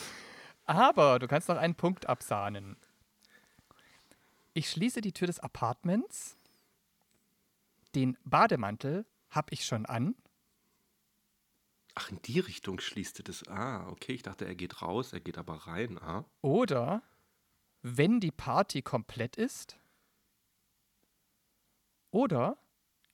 Aber 0.65 1.17
du 1.17 1.27
kannst 1.27 1.49
noch 1.49 1.57
einen 1.57 1.75
Punkt 1.75 2.07
absahnen. 2.07 2.77
Ich 4.53 4.69
schließe 4.69 5.01
die 5.01 5.13
Tür 5.13 5.27
des 5.27 5.39
Apartments. 5.39 6.35
Den 7.95 8.17
Bademantel 8.25 9.05
habe 9.29 9.47
ich 9.51 9.65
schon 9.65 9.85
an. 9.85 10.15
Ach, 11.95 12.11
in 12.11 12.21
die 12.21 12.39
Richtung 12.39 12.79
schließt 12.79 13.19
er 13.19 13.23
das. 13.23 13.47
Ah, 13.47 13.87
okay. 13.89 14.13
Ich 14.13 14.23
dachte, 14.23 14.45
er 14.45 14.55
geht 14.55 14.81
raus, 14.81 15.13
er 15.13 15.19
geht 15.19 15.37
aber 15.37 15.55
rein. 15.67 15.97
Ah. 15.97 16.25
Oder 16.41 17.03
wenn 17.81 18.19
die 18.19 18.31
Party 18.31 18.81
komplett 18.81 19.35
ist. 19.35 19.79
Oder 22.11 22.57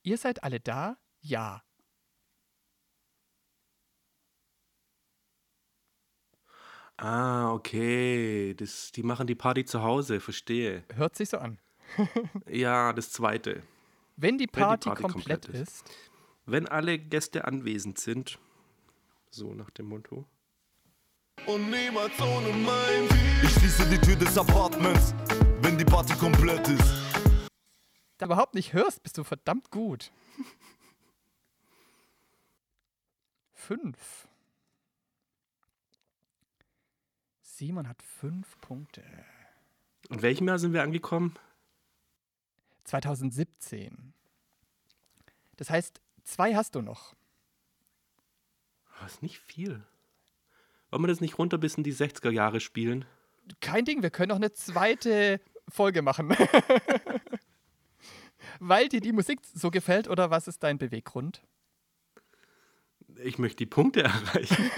ihr 0.03 0.17
seid 0.17 0.43
alle 0.43 0.59
da, 0.59 0.97
ja. 1.21 1.63
Ah, 6.97 7.51
okay. 7.51 8.53
Das, 8.53 8.91
die 8.91 9.03
machen 9.03 9.27
die 9.27 9.35
Party 9.35 9.65
zu 9.65 9.83
Hause, 9.83 10.19
verstehe. 10.19 10.83
Hört 10.93 11.15
sich 11.15 11.29
so 11.29 11.37
an. 11.37 11.59
Ja, 12.47 12.93
das 12.93 13.11
zweite. 13.11 13.63
Wenn 14.15 14.37
die 14.37 14.37
Wenn 14.37 14.37
die 14.37 14.47
Party, 14.47 14.89
Party 14.89 15.03
komplett, 15.03 15.45
komplett 15.45 15.61
ist. 15.61 15.83
Wenn 16.45 16.67
alle 16.67 16.97
Gäste 16.97 17.45
anwesend 17.45 17.99
sind, 17.99 18.39
so 19.35 19.53
nach 19.53 19.69
dem 19.71 19.87
Motto. 19.87 20.25
Und 21.45 21.69
niemals 21.69 22.19
ohne 22.21 22.47
mein. 22.53 23.03
Ich 23.43 23.51
schließe 23.51 23.89
die 23.89 23.99
Tür 23.99 24.15
des 24.15 24.37
Apartments, 24.37 25.13
wenn 25.61 25.77
die 25.77 25.83
Party 25.83 26.13
komplett 26.13 26.67
ist. 26.69 26.93
da 28.17 28.27
überhaupt 28.27 28.55
nicht 28.55 28.71
hörst, 28.73 29.03
bist 29.03 29.17
du 29.17 29.23
verdammt 29.25 29.69
gut. 29.71 30.11
Fünf. 33.53 34.29
Simon 37.41 37.87
hat 37.87 38.01
fünf 38.01 38.59
Punkte. 38.59 39.03
In 40.09 40.21
welchem 40.21 40.47
Jahr 40.47 40.59
sind 40.59 40.73
wir 40.73 40.83
angekommen? 40.83 41.35
2017. 42.83 44.13
Das 45.55 45.69
heißt, 45.69 46.01
zwei 46.23 46.53
hast 46.55 46.75
du 46.75 46.81
noch. 46.81 47.15
Das 48.99 49.13
ist 49.13 49.23
nicht 49.23 49.39
viel. 49.39 49.83
Wollen 50.89 51.03
wir 51.03 51.07
das 51.07 51.21
nicht 51.21 51.37
runter 51.37 51.57
bis 51.57 51.75
in 51.75 51.83
die 51.83 51.93
60er 51.93 52.31
Jahre 52.31 52.59
spielen? 52.59 53.05
Kein 53.61 53.85
Ding, 53.85 54.01
wir 54.01 54.09
können 54.09 54.29
noch 54.29 54.37
eine 54.37 54.53
zweite 54.53 55.39
Folge 55.67 56.01
machen. 56.01 56.29
Weil 58.59 58.89
dir 58.89 59.01
die 59.01 59.11
Musik 59.11 59.39
so 59.43 59.71
gefällt 59.71 60.07
oder 60.07 60.29
was 60.29 60.47
ist 60.47 60.63
dein 60.63 60.77
Beweggrund? 60.77 61.41
Ich 63.17 63.37
möchte 63.37 63.57
die 63.57 63.65
Punkte 63.65 64.03
erreichen. 64.03 64.71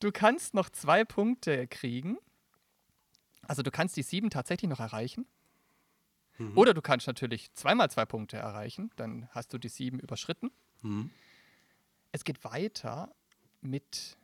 Du 0.00 0.12
kannst 0.12 0.54
noch 0.54 0.70
zwei 0.70 1.04
Punkte 1.04 1.66
kriegen. 1.68 2.18
Also 3.42 3.62
du 3.62 3.70
kannst 3.70 3.96
die 3.96 4.02
sieben 4.02 4.30
tatsächlich 4.30 4.68
noch 4.68 4.80
erreichen. 4.80 5.26
Oder 6.54 6.74
du 6.74 6.82
kannst 6.82 7.06
natürlich 7.06 7.52
zweimal 7.54 7.90
zwei 7.90 8.04
Punkte 8.04 8.36
erreichen. 8.36 8.90
Dann 8.96 9.28
hast 9.30 9.54
du 9.54 9.58
die 9.58 9.68
sieben 9.68 9.98
überschritten. 9.98 10.50
Mhm. 10.82 11.10
Es 12.12 12.24
geht 12.24 12.44
weiter 12.44 13.14
mit. 13.60 14.16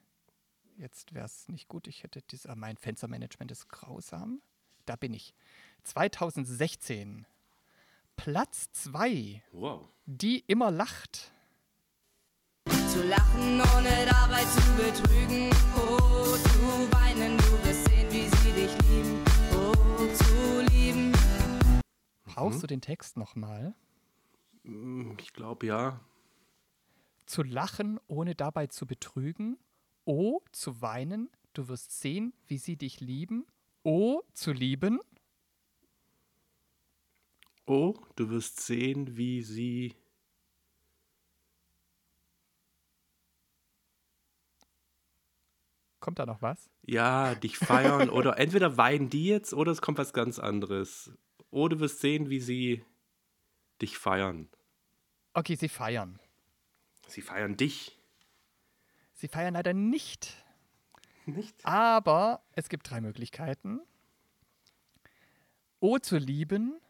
Jetzt 0.79 1.12
wäre 1.15 1.27
es 1.27 1.49
nicht 1.49 1.69
gut. 1.69 1.87
Ich 1.87 2.03
hätte 2.03 2.23
dies, 2.23 2.47
ah, 2.47 2.55
mein 2.55 2.77
Fenstermanagement 2.77 3.51
ist 3.51 3.69
grausam. 3.69 4.41
Da 4.87 4.97
bin 4.97 5.12
ich. 5.15 5.35
2016. 5.85 7.27
Platz 8.17 8.71
2. 8.73 9.43
Wow. 9.53 9.88
Die 10.07 10.41
immer 10.47 10.71
lacht. 10.71 11.33
Zu 12.93 13.03
lachen, 13.05 13.61
ohne 13.61 14.07
dabei 14.07 14.45
zu 14.45 14.61
betrügen. 14.77 15.51
Oh, 15.77 16.37
zu 16.37 16.93
weinen, 16.93 17.37
du 17.37 17.65
wirst 17.65 17.85
sehen, 17.87 18.11
wie 18.11 18.29
sie 18.29 18.53
dich 18.53 18.73
lieben. 18.88 19.25
Oh, 19.55 20.15
zu 20.15 20.61
lieben. 20.73 21.12
Brauchst 22.25 22.62
du 22.62 22.67
den 22.67 22.81
Text 22.81 23.17
nochmal? 23.17 23.75
Mm, 24.62 25.12
Ich 25.19 25.33
glaube 25.33 25.67
ja. 25.67 26.01
Zu 27.27 27.43
lachen, 27.43 27.99
ohne 28.07 28.35
dabei 28.35 28.67
zu 28.67 28.87
betrügen. 28.87 29.59
Oh, 30.05 30.41
zu 30.53 30.83
weinen, 30.83 31.31
du 31.53 31.69
wirst 31.69 32.01
sehen, 32.01 32.35
wie 32.47 32.59
sie 32.59 32.77
dich 32.77 33.01
lieben. 33.01 33.47
Oh, 33.85 34.23
zu 34.33 34.53
lieben. 34.53 35.01
Oh, 37.67 37.95
du 38.17 38.29
wirst 38.31 38.61
sehen, 38.61 39.17
wie 39.17 39.43
sie. 39.43 39.95
Kommt 46.01 46.19
da 46.19 46.27
noch 46.27 46.43
was? 46.43 46.69
Ja, 46.85 47.37
dich 47.37 47.57
feiern 47.57 48.11
oder 48.11 48.37
entweder 48.39 48.77
weinen 48.77 49.09
die 49.09 49.27
jetzt 49.27 49.55
oder 49.55 49.71
es 49.71 49.81
kommt 49.81 49.99
was 49.99 50.13
ganz 50.13 50.41
anderes. 50.41 51.13
Oh, 51.51 51.69
du 51.69 51.79
wirst 51.79 52.01
sehen, 52.01 52.29
wie 52.29 52.41
sie 52.41 52.85
dich 53.81 53.99
feiern. 53.99 54.49
Okay, 55.35 55.55
sie 55.55 55.69
feiern. 55.69 56.19
Sie 57.07 57.23
feiern 57.23 57.57
dich. 57.57 57.99
Sie 59.15 59.29
feiern 59.29 59.55
leider 59.55 59.73
nicht. 59.73 60.37
Nicht? 61.27 61.65
Aber 61.65 62.43
es 62.53 62.69
gibt 62.69 62.91
drei 62.91 63.01
Möglichkeiten. 63.01 63.81
O 65.81 65.99
zu 65.99 66.17
lieben. 66.17 66.81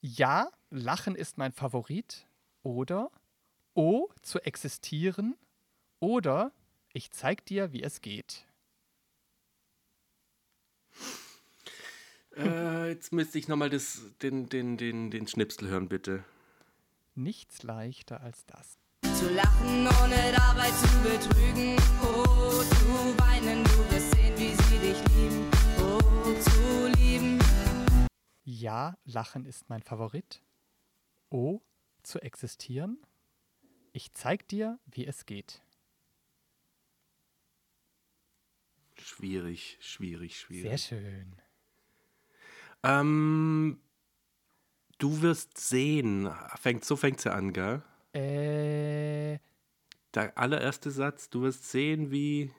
Ja, 0.00 0.50
Lachen 0.70 1.14
ist 1.14 1.38
mein 1.38 1.52
Favorit. 1.52 2.26
Oder 2.62 3.10
O 3.74 4.08
zu 4.22 4.40
existieren. 4.40 5.36
Oder 6.00 6.52
ich 6.92 7.10
zeig 7.10 7.44
dir, 7.46 7.72
wie 7.72 7.82
es 7.82 8.00
geht. 8.00 8.46
Äh, 12.36 12.88
jetzt 12.88 13.12
müsste 13.12 13.38
ich 13.38 13.48
nochmal 13.48 13.70
den, 13.70 14.48
den, 14.48 14.76
den, 14.76 15.10
den 15.10 15.26
Schnipsel 15.26 15.68
hören, 15.68 15.88
bitte. 15.88 16.24
Nichts 17.14 17.62
leichter 17.62 18.20
als 18.20 18.44
das. 18.46 18.78
Zu 19.18 19.30
lachen, 19.32 19.86
ohne 20.02 20.32
dabei 20.32 20.70
zu 20.70 20.88
betrügen. 21.02 21.76
Oh, 22.02 22.62
zu 22.62 23.18
weinen, 23.18 23.64
du 23.64 23.90
wirst 23.90 24.10
sehen, 24.12 24.34
wie 24.36 24.54
sie 24.54 24.78
dich 24.78 24.98
lieben. 25.14 25.50
Oh, 25.80 26.34
zu 26.40 26.86
lieben. 27.00 27.38
Ja, 28.44 28.98
Lachen 29.04 29.46
ist 29.46 29.68
mein 29.70 29.82
Favorit. 29.82 30.42
O 31.30 31.60
zu 32.02 32.20
existieren. 32.20 32.98
Ich 33.92 34.12
zeig 34.12 34.46
dir, 34.48 34.78
wie 34.86 35.06
es 35.06 35.24
geht. 35.24 35.62
Schwierig, 38.98 39.78
schwierig, 39.80 40.36
Sehr 40.48 40.76
schwierig. 40.76 40.82
schön. 40.82 41.36
Ähm, 42.82 43.80
du 44.98 45.22
wirst 45.22 45.56
sehen. 45.56 46.30
Fängt, 46.56 46.84
so 46.84 46.96
fängt 46.96 47.20
sie 47.20 47.32
an, 47.32 47.52
gell? 47.54 47.82
Äh, 48.16 49.38
Der 50.14 50.36
allererste 50.38 50.90
Satz, 50.90 51.28
du 51.30 51.42
wirst 51.42 51.70
sehen, 51.70 52.10
wie. 52.10 52.50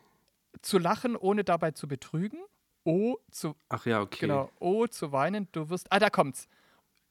zu 0.62 0.78
lachen, 0.78 1.15
ohne 1.15 1.43
dabei 1.43 1.72
zu 1.72 1.88
betrügen. 1.88 2.39
O 2.84 3.17
zu 3.32 3.56
Ach 3.70 3.86
ja, 3.86 4.02
okay. 4.02 4.22
Genau. 4.28 4.50
O 4.60 4.88
zu 4.88 5.12
weinen, 5.12 5.48
du 5.52 5.70
wirst. 5.70 5.91
Ah, 5.91 6.00
da 6.00 6.10
kommt's. 6.10 6.48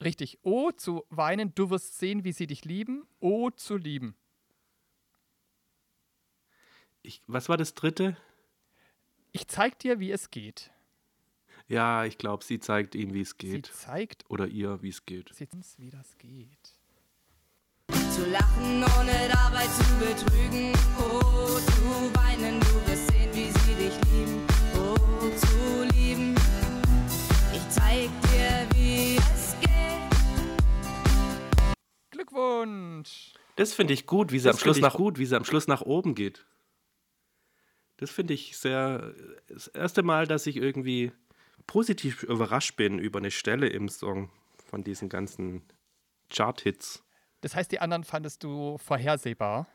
Richtig. 0.03 0.39
O 0.43 0.71
zu 0.71 1.03
weinen, 1.09 1.53
du 1.55 1.69
wirst 1.69 1.97
sehen, 1.99 2.23
wie 2.23 2.31
sie 2.31 2.47
dich 2.47 2.65
lieben. 2.65 3.05
O 3.19 3.49
zu 3.51 3.77
lieben. 3.77 4.15
Ich, 7.03 7.21
was 7.27 7.47
war 7.49 7.57
das 7.57 7.73
dritte? 7.73 8.17
Ich 9.31 9.47
zeig 9.47 9.77
dir, 9.79 9.99
wie 9.99 10.11
es 10.11 10.31
geht. 10.31 10.71
Ja, 11.67 12.05
ich 12.05 12.17
glaube, 12.17 12.43
sie 12.43 12.59
zeigt 12.59 12.95
ihm, 12.95 13.13
wie 13.13 13.21
es 13.21 13.31
Sie 13.31 13.37
geht. 13.37 13.67
zeigt 13.67 14.25
Oder 14.29 14.47
ihr, 14.47 14.81
wie 14.81 14.89
es 14.89 15.05
geht. 15.05 15.33
sie 15.33 15.47
uns, 15.53 15.77
wie 15.77 15.89
das 15.89 16.17
geht. 16.17 16.73
Zu 18.17 18.25
lachen, 18.31 18.83
ohne 18.83 19.29
dabei 19.31 19.67
zu 19.67 19.83
betrügen. 19.99 20.73
Oh, 20.97 21.59
zu 21.59 22.11
weinen, 22.15 22.59
du 22.59 22.87
wirst 22.87 23.11
sehen, 23.11 23.29
wie 23.31 23.51
sie 23.51 23.75
dich 23.75 23.93
lieben. 24.09 24.41
Oh, 24.73 25.29
zu 25.37 25.83
lieben. 25.95 26.33
Ich 27.53 27.69
zeig 27.69 28.09
dir, 28.23 28.67
wie 28.73 29.17
es 29.17 29.55
geht. 29.61 29.69
Glückwunsch! 32.09 33.35
Das 33.55 33.73
finde 33.73 33.93
ich 33.93 34.07
gut, 34.07 34.31
wie 34.31 34.39
sie 34.39 34.47
Das 34.47 34.55
am 34.55 34.61
Schluss 34.61 34.79
nach 34.79 34.95
gut, 34.95 35.19
wie 35.19 35.25
sie 35.27 35.35
am 35.35 35.45
Schluss 35.45 35.67
nach 35.67 35.81
oben 35.83 36.15
geht. 36.15 36.47
Das 37.97 38.09
finde 38.09 38.33
ich 38.33 38.57
sehr. 38.57 39.13
Das 39.47 39.67
erste 39.67 40.01
Mal, 40.01 40.25
dass 40.25 40.47
ich 40.47 40.55
irgendwie 40.55 41.11
positiv 41.67 42.23
überrascht 42.23 42.77
bin 42.77 42.97
über 42.97 43.19
eine 43.19 43.29
Stelle 43.29 43.67
im 43.67 43.89
Song 43.89 44.31
von 44.65 44.83
diesen 44.83 45.07
ganzen 45.07 45.61
Chart-Hits. 46.31 47.03
Das 47.41 47.55
heißt, 47.55 47.71
die 47.71 47.79
anderen 47.79 48.03
fandest 48.03 48.43
du 48.43 48.77
vorhersehbar. 48.77 49.67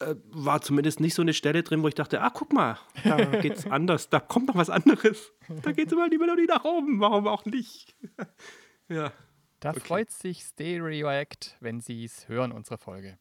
Äh, 0.00 0.14
war 0.26 0.60
zumindest 0.60 1.00
nicht 1.00 1.14
so 1.14 1.22
eine 1.22 1.34
Stelle 1.34 1.62
drin, 1.62 1.82
wo 1.82 1.88
ich 1.88 1.94
dachte, 1.94 2.20
ah, 2.20 2.30
guck 2.30 2.52
mal, 2.52 2.78
da 3.04 3.16
geht's 3.40 3.66
anders, 3.66 4.08
da 4.08 4.20
kommt 4.20 4.46
noch 4.48 4.54
was 4.56 4.70
anderes. 4.70 5.32
Da 5.62 5.72
geht 5.72 5.90
immer 5.92 6.08
die 6.08 6.18
Melodie 6.18 6.46
nach 6.46 6.64
oben, 6.64 7.00
warum 7.00 7.26
auch 7.26 7.44
nicht? 7.46 7.96
ja. 8.88 9.12
Da 9.60 9.70
Okay. 9.70 9.80
freut 9.80 10.10
sich 10.12 10.42
Stereoact, 10.42 11.56
wenn 11.58 11.80
sie 11.80 12.04
es 12.04 12.28
hören, 12.28 12.52
unsere 12.52 12.78
Folge. 12.78 13.18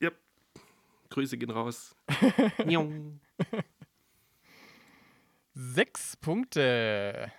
ja. 0.00 0.10
Grüße 1.10 1.36
gehen 1.38 1.50
raus. 1.50 1.94
Sechs 5.54 6.16
Punkte. 6.16 7.32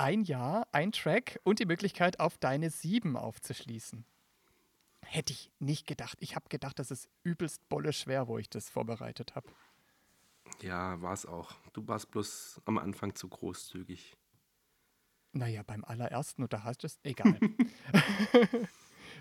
Ein 0.00 0.22
Jahr, 0.22 0.66
ein 0.72 0.92
Track 0.92 1.38
und 1.44 1.58
die 1.58 1.66
Möglichkeit, 1.66 2.20
auf 2.20 2.38
deine 2.38 2.70
sieben 2.70 3.18
aufzuschließen. 3.18 4.06
Hätte 5.04 5.34
ich 5.34 5.52
nicht 5.58 5.86
gedacht. 5.86 6.16
Ich 6.22 6.34
habe 6.36 6.48
gedacht, 6.48 6.78
das 6.78 6.90
ist 6.90 7.10
übelst 7.22 7.68
bolle 7.68 7.92
schwer, 7.92 8.26
wo 8.26 8.38
ich 8.38 8.48
das 8.48 8.70
vorbereitet 8.70 9.34
habe. 9.34 9.50
ja, 10.62 10.98
war 11.02 11.12
es 11.12 11.26
auch. 11.26 11.52
Du 11.74 11.86
warst 11.86 12.10
bloß 12.10 12.62
am 12.64 12.78
Anfang 12.78 13.14
zu 13.14 13.28
großzügig. 13.28 14.16
Naja, 15.32 15.62
beim 15.64 15.84
allerersten, 15.84 16.44
und 16.44 16.52
da 16.54 16.64
hast 16.64 16.82
du 16.82 16.86
es, 16.86 16.98
egal. 17.02 17.38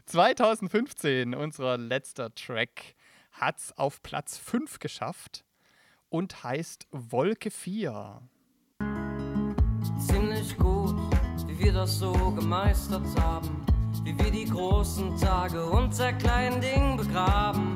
2015, 0.05 1.35
unser 1.35 1.77
letzter 1.77 2.33
Track, 2.33 2.95
hat's 3.33 3.73
auf 3.73 4.01
Platz 4.01 4.37
5 4.37 4.79
geschafft 4.79 5.43
und 6.07 6.41
heißt 6.45 6.87
Wolke 6.91 7.51
4. 7.51 8.21
Ziemlich 10.39 10.57
gut, 10.57 10.95
wie 11.47 11.59
wir 11.59 11.73
das 11.73 11.99
so 11.99 12.13
gemeistert 12.31 13.05
haben. 13.19 13.65
Wie 14.05 14.17
wir 14.17 14.31
die 14.31 14.45
großen 14.45 15.17
Tage 15.17 15.65
unter 15.65 16.13
kleinen 16.13 16.61
Dingen 16.61 16.95
begraben. 16.95 17.75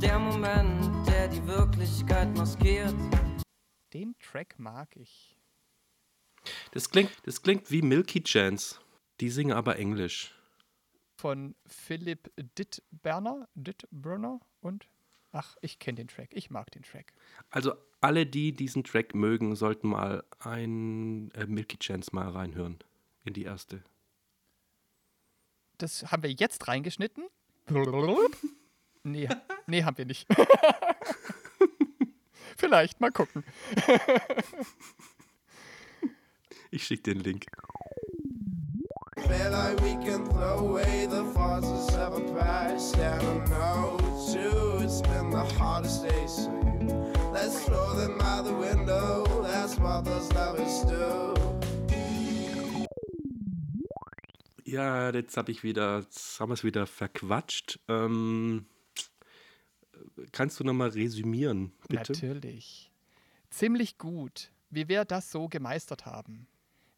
Der 0.00 0.20
Moment, 0.20 1.08
der 1.08 1.26
die 1.26 1.44
Wirklichkeit 1.44 2.32
maskiert. 2.36 2.94
Den 3.92 4.14
Track 4.20 4.54
mag 4.58 4.94
ich. 4.94 5.36
Das 6.70 6.88
klingt, 6.88 7.10
das 7.24 7.42
klingt 7.42 7.72
wie 7.72 7.82
Milky 7.82 8.22
Chance. 8.22 8.78
Die 9.18 9.28
singen 9.28 9.52
aber 9.52 9.76
Englisch. 9.76 10.32
Von 11.16 11.56
Philipp 11.66 12.30
Dittberner, 12.56 13.48
Dittberner 13.56 14.38
und 14.60 14.86
ach, 15.32 15.56
ich 15.62 15.80
kenne 15.80 15.96
den 15.96 16.06
Track. 16.06 16.28
Ich 16.32 16.48
mag 16.48 16.70
den 16.70 16.84
Track. 16.84 17.12
Also 17.50 17.74
alle, 18.04 18.26
die 18.26 18.52
diesen 18.52 18.84
Track 18.84 19.14
mögen, 19.14 19.56
sollten 19.56 19.88
mal 19.88 20.24
ein 20.38 21.30
äh, 21.32 21.46
Milky 21.46 21.78
Chance 21.78 22.10
mal 22.12 22.28
reinhören. 22.28 22.78
In 23.24 23.32
die 23.32 23.44
erste. 23.44 23.82
Das 25.78 26.12
haben 26.12 26.22
wir 26.22 26.30
jetzt 26.30 26.68
reingeschnitten. 26.68 27.24
Nee, 29.06 29.28
nee, 29.66 29.84
haben 29.84 29.98
wir 29.98 30.06
nicht. 30.06 30.26
Vielleicht, 32.56 33.02
mal 33.02 33.12
gucken. 33.12 33.44
Ich 36.70 36.84
schicke 36.84 37.12
den 37.12 37.20
Link. 37.20 37.44
Like 39.28 39.78
we 39.82 39.92
can 40.02 40.24
throw 40.24 40.58
away 40.58 41.06
the 41.06 41.22
forces 41.34 41.94
of 41.96 42.16
a 42.16 42.20
past. 42.32 42.96
And 42.96 43.22
I 43.22 43.44
know 43.50 43.98
too, 44.32 44.82
it's 44.82 45.02
been 45.02 45.30
the 45.30 45.44
hardest 45.58 46.08
days 46.08 46.46
for 46.46 46.82
you. 46.82 47.13
Let's 47.34 47.64
throw 47.64 47.96
them 47.96 48.20
out 48.20 48.46
the 48.46 48.54
window. 48.54 49.24
That's 49.42 49.76
what 49.80 50.04
those 50.04 50.32
lovers 50.32 50.86
do. 50.86 51.34
Ja, 54.64 55.10
jetzt 55.10 55.36
habe 55.36 55.50
ich 55.50 55.64
wieder, 55.64 55.98
jetzt 55.98 56.38
haben 56.38 56.50
wir 56.50 56.54
es 56.54 56.62
wieder 56.62 56.86
verquatscht. 56.86 57.80
Ähm, 57.88 58.66
kannst 60.30 60.60
du 60.60 60.64
nochmal 60.64 60.90
resümieren, 60.90 61.72
bitte? 61.88 62.12
Natürlich. 62.12 62.92
Ziemlich 63.50 63.98
gut, 63.98 64.52
wie 64.70 64.86
wir 64.86 65.04
das 65.04 65.32
so 65.32 65.48
gemeistert 65.48 66.06
haben. 66.06 66.46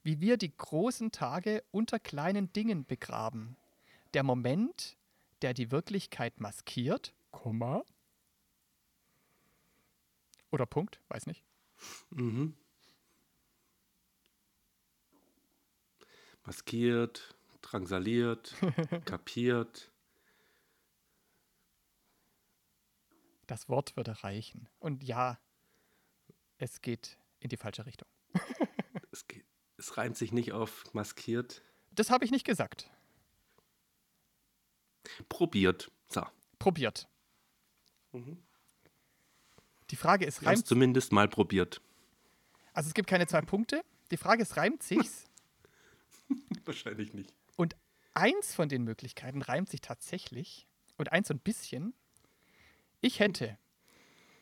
Wie 0.03 0.20
wir 0.20 0.37
die 0.37 0.55
großen 0.55 1.12
Tage 1.12 1.64
unter 1.70 1.99
kleinen 1.99 2.53
Dingen 2.53 2.85
begraben. 2.85 3.57
Der 4.12 4.22
Moment, 4.22 4.99
der 5.40 5.55
die 5.55 5.70
Wirklichkeit 5.70 6.40
maskiert, 6.40 7.14
Komma. 7.31 7.85
Oder 10.57 10.64
Punkt, 10.64 11.03
weiß 11.09 11.27
nicht. 11.27 11.45
Mhm. 12.09 12.57
Maskiert, 16.45 17.37
drangsaliert, 17.61 18.55
kapiert. 19.05 19.92
Das 23.47 23.69
Wort 23.69 23.97
würde 23.99 24.25
reichen. 24.25 24.66
Und 24.79 25.05
ja, 25.05 25.38
es 26.57 26.81
geht 26.81 27.19
in 27.40 27.51
die 27.51 27.59
falsche 27.59 27.85
Richtung. 27.85 28.09
Es, 29.12 29.27
geht, 29.29 29.45
es 29.79 29.97
reimt 29.97 30.16
sich 30.16 30.33
nicht 30.33 30.53
auf 30.53 30.92
maskiert. 30.95 31.62
Das 31.90 32.11
habe 32.11 32.25
ich 32.25 32.31
nicht 32.31 32.45
gesagt. 32.45 32.90
Probiert. 35.29 35.90
So. 36.09 36.23
Probiert. 36.59 37.09
Die 39.90 39.96
Frage 39.96 40.25
ist, 40.25 40.38
haben 40.38 40.46
es 40.46 40.59
reimt 40.59 40.66
zumindest 40.66 41.12
mal 41.12 41.29
probiert. 41.29 41.81
Also 42.72 42.88
es 42.88 42.94
gibt 42.94 43.09
keine 43.09 43.27
zwei 43.27 43.40
Punkte. 43.42 43.85
Die 44.11 44.16
Frage 44.16 44.42
ist, 44.42 44.57
reimt 44.57 44.83
sich's? 44.83 45.25
Wahrscheinlich 46.64 47.14
nicht. 47.14 47.33
Und 47.57 47.77
eins 48.14 48.55
von 48.55 48.68
den 48.68 48.83
Möglichkeiten 48.83 49.42
reimt 49.42 49.68
sich 49.68 49.81
tatsächlich. 49.81 50.66
Und 50.96 51.12
eins 51.12 51.29
so 51.29 51.35
ein 51.35 51.40
bisschen. 51.40 51.94
Ich 53.01 53.20
hätte 53.20 53.59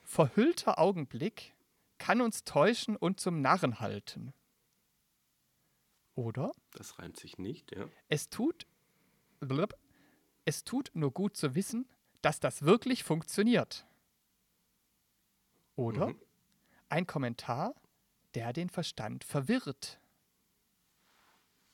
verhüllter 0.03 0.79
Augenblick 0.79 1.55
kann 1.99 2.21
uns 2.21 2.45
täuschen 2.45 2.97
und 2.97 3.21
zum 3.21 3.41
Narren 3.41 3.81
halten. 3.81 4.35
Oder 6.15 6.53
Das 6.73 6.99
reimt 6.99 7.19
sich 7.19 7.39
nicht, 7.39 7.75
ja. 7.75 7.89
es 8.09 8.29
tut, 8.29 8.67
blub, 9.41 9.75
es 10.45 10.65
tut 10.65 10.91
nur 10.95 11.13
gut 11.13 11.37
zu 11.37 11.55
wissen, 11.55 11.89
dass 12.23 12.41
das 12.41 12.63
wirklich 12.63 13.05
funktioniert. 13.05 13.87
Oder 15.77 16.09
Mhm. 16.09 16.21
ein 16.89 17.07
Kommentar, 17.07 17.75
der 18.35 18.53
den 18.53 18.69
Verstand 18.69 19.25
verwirrt. 19.25 20.01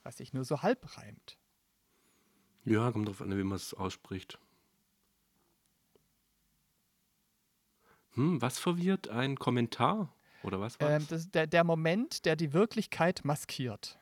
Was 0.03 0.17
sich 0.19 0.33
nur 0.33 0.45
so 0.45 0.63
halb 0.63 0.97
reimt. 0.97 1.37
Ja, 2.65 2.91
kommt 2.93 3.09
drauf 3.09 3.21
an, 3.21 3.37
wie 3.37 3.43
man 3.43 3.57
es 3.57 3.75
ausspricht. 3.75 4.39
Hm, 8.15 8.41
was 8.43 8.59
verwirrt? 8.59 9.09
Ein 9.09 9.37
Kommentar? 9.37 10.15
Oder 10.43 10.61
was 10.61 10.81
war 10.81 10.91
Ähm, 10.91 11.07
das? 11.09 11.31
der, 11.31 11.47
der 11.47 11.65
Moment, 11.65 12.25
der 12.25 12.37
die 12.37 12.53
Wirklichkeit 12.53 13.25
maskiert. 13.25 13.99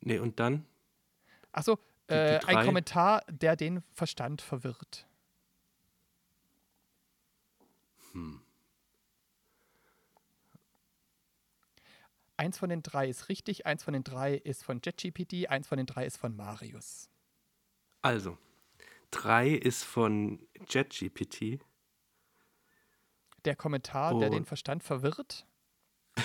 Nee, 0.00 0.18
und 0.18 0.38
dann? 0.40 0.66
Achso, 1.52 1.78
äh, 2.08 2.38
ein 2.44 2.66
Kommentar, 2.66 3.22
der 3.30 3.56
den 3.56 3.82
Verstand 3.92 4.42
verwirrt. 4.42 5.06
Eins 12.36 12.58
von 12.58 12.68
den 12.68 12.82
drei 12.82 13.08
ist 13.08 13.28
richtig, 13.28 13.64
eins 13.66 13.84
von 13.84 13.94
den 13.94 14.02
drei 14.04 14.34
ist 14.34 14.64
von 14.64 14.80
JetGPT, 14.84 15.48
eins 15.48 15.68
von 15.68 15.76
den 15.78 15.86
drei 15.86 16.04
ist 16.04 16.16
von 16.16 16.34
Marius. 16.34 17.08
Also, 18.02 18.36
drei 19.10 19.50
ist 19.50 19.84
von 19.84 20.46
JetGPT. 20.68 21.60
Der 23.44 23.54
Kommentar, 23.56 24.18
der 24.18 24.30
Oh. 24.30 24.32
den 24.32 24.44
Verstand 24.46 24.82
verwirrt. 24.82 25.46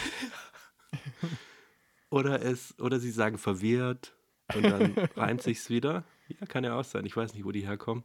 Oder 2.10 2.42
es, 2.42 2.78
oder 2.80 3.00
sie 3.00 3.12
sagen 3.12 3.38
verwirrt 3.38 4.16
und 4.56 4.64
dann 4.64 4.94
reimt 5.16 5.44
sich's 5.44 5.70
wieder. 5.70 6.04
Ja, 6.28 6.48
kann 6.48 6.64
ja 6.64 6.74
auch 6.74 6.84
sein. 6.84 7.06
Ich 7.06 7.16
weiß 7.16 7.36
nicht, 7.36 7.46
wo 7.46 7.52
die 7.52 7.68
herkommen. 7.68 8.04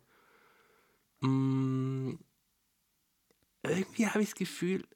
Mm, 1.21 2.17
irgendwie 3.71 4.07
habe 4.07 4.23
ich 4.23 4.31
das 4.31 4.35
Gefühl, 4.37 4.87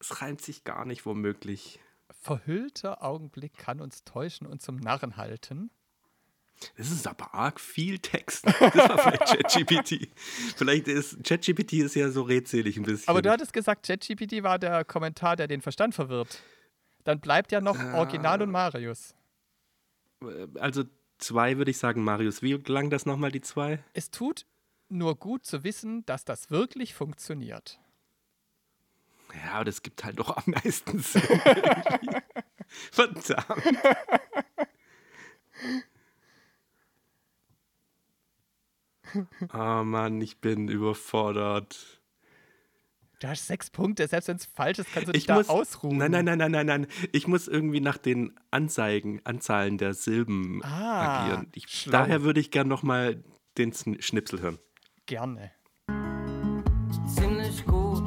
es 0.00 0.20
reimt 0.20 0.40
sich 0.40 0.64
gar 0.64 0.84
nicht 0.84 1.06
womöglich. 1.06 1.80
Verhüllter 2.10 3.02
Augenblick 3.02 3.56
kann 3.56 3.80
uns 3.80 4.04
täuschen 4.04 4.46
und 4.46 4.62
zum 4.62 4.76
Narren 4.76 5.16
halten. 5.16 5.70
Das 6.76 6.90
ist 6.90 7.06
aber 7.06 7.34
arg 7.34 7.60
viel 7.60 7.98
Text. 7.98 8.44
Das 8.46 8.60
war 8.60 8.98
vielleicht 8.98 9.26
ChatGPT. 9.26 10.08
vielleicht 10.56 10.88
ist 10.88 11.22
ChatGPT 11.22 11.74
ist 11.74 11.94
ja 11.94 12.10
so 12.10 12.22
redselig 12.22 12.76
ein 12.76 12.82
bisschen. 12.82 13.08
Aber 13.08 13.22
du 13.22 13.30
hattest 13.30 13.52
gesagt, 13.52 13.86
JetGPT 13.86 14.42
war 14.42 14.58
der 14.58 14.84
Kommentar, 14.84 15.36
der 15.36 15.46
den 15.46 15.60
Verstand 15.60 15.94
verwirrt. 15.94 16.42
Dann 17.04 17.20
bleibt 17.20 17.52
ja 17.52 17.60
noch 17.60 17.78
Original 17.94 18.42
und 18.42 18.50
Marius. 18.50 19.14
also 20.58 20.84
zwei 21.18 21.58
würde 21.58 21.70
ich 21.70 21.78
sagen, 21.78 22.02
Marius. 22.02 22.42
Wie 22.42 22.54
lang 22.54 22.90
das 22.90 23.06
nochmal, 23.06 23.30
die 23.30 23.40
zwei? 23.40 23.82
Es 23.92 24.10
tut 24.10 24.44
nur 24.90 25.16
gut 25.16 25.44
zu 25.44 25.64
wissen, 25.64 26.04
dass 26.06 26.24
das 26.24 26.50
wirklich 26.50 26.94
funktioniert. 26.94 27.80
Ja, 29.44 29.52
aber 29.54 29.64
das 29.66 29.82
gibt 29.82 30.04
halt 30.04 30.18
doch 30.18 30.36
am 30.36 30.44
meisten 30.52 30.98
Sinn. 31.00 31.22
Verdammt. 32.92 33.78
Oh 39.54 39.82
Mann, 39.84 40.20
ich 40.20 40.38
bin 40.38 40.68
überfordert. 40.68 42.00
Du 43.20 43.26
hast 43.26 43.46
sechs 43.48 43.68
Punkte, 43.70 44.06
selbst 44.06 44.28
wenn 44.28 44.36
es 44.36 44.44
falsch 44.46 44.78
ist, 44.78 44.92
kannst 44.92 45.08
du 45.08 45.12
dich 45.12 45.22
Ich 45.22 45.26
da 45.26 45.34
muss, 45.36 45.48
ausruhen. 45.48 45.98
Nein, 45.98 46.12
nein, 46.12 46.24
nein, 46.24 46.38
nein, 46.38 46.52
nein, 46.52 46.66
nein. 46.66 46.86
Ich 47.12 47.26
muss 47.26 47.48
irgendwie 47.48 47.80
nach 47.80 47.98
den 47.98 48.38
Anzeigen, 48.52 49.20
Anzahlen 49.24 49.76
der 49.76 49.94
Silben 49.94 50.62
Ah, 50.62 51.24
agieren. 51.24 51.48
Ich, 51.54 51.88
daher 51.90 52.22
würde 52.22 52.38
ich 52.38 52.50
gern 52.52 52.68
nochmal 52.68 53.24
den 53.56 53.72
Schnipsel 53.74 54.40
hören. 54.40 54.58
Gerne. 55.08 55.50
Ziemlich 57.08 57.64
gut, 57.64 58.04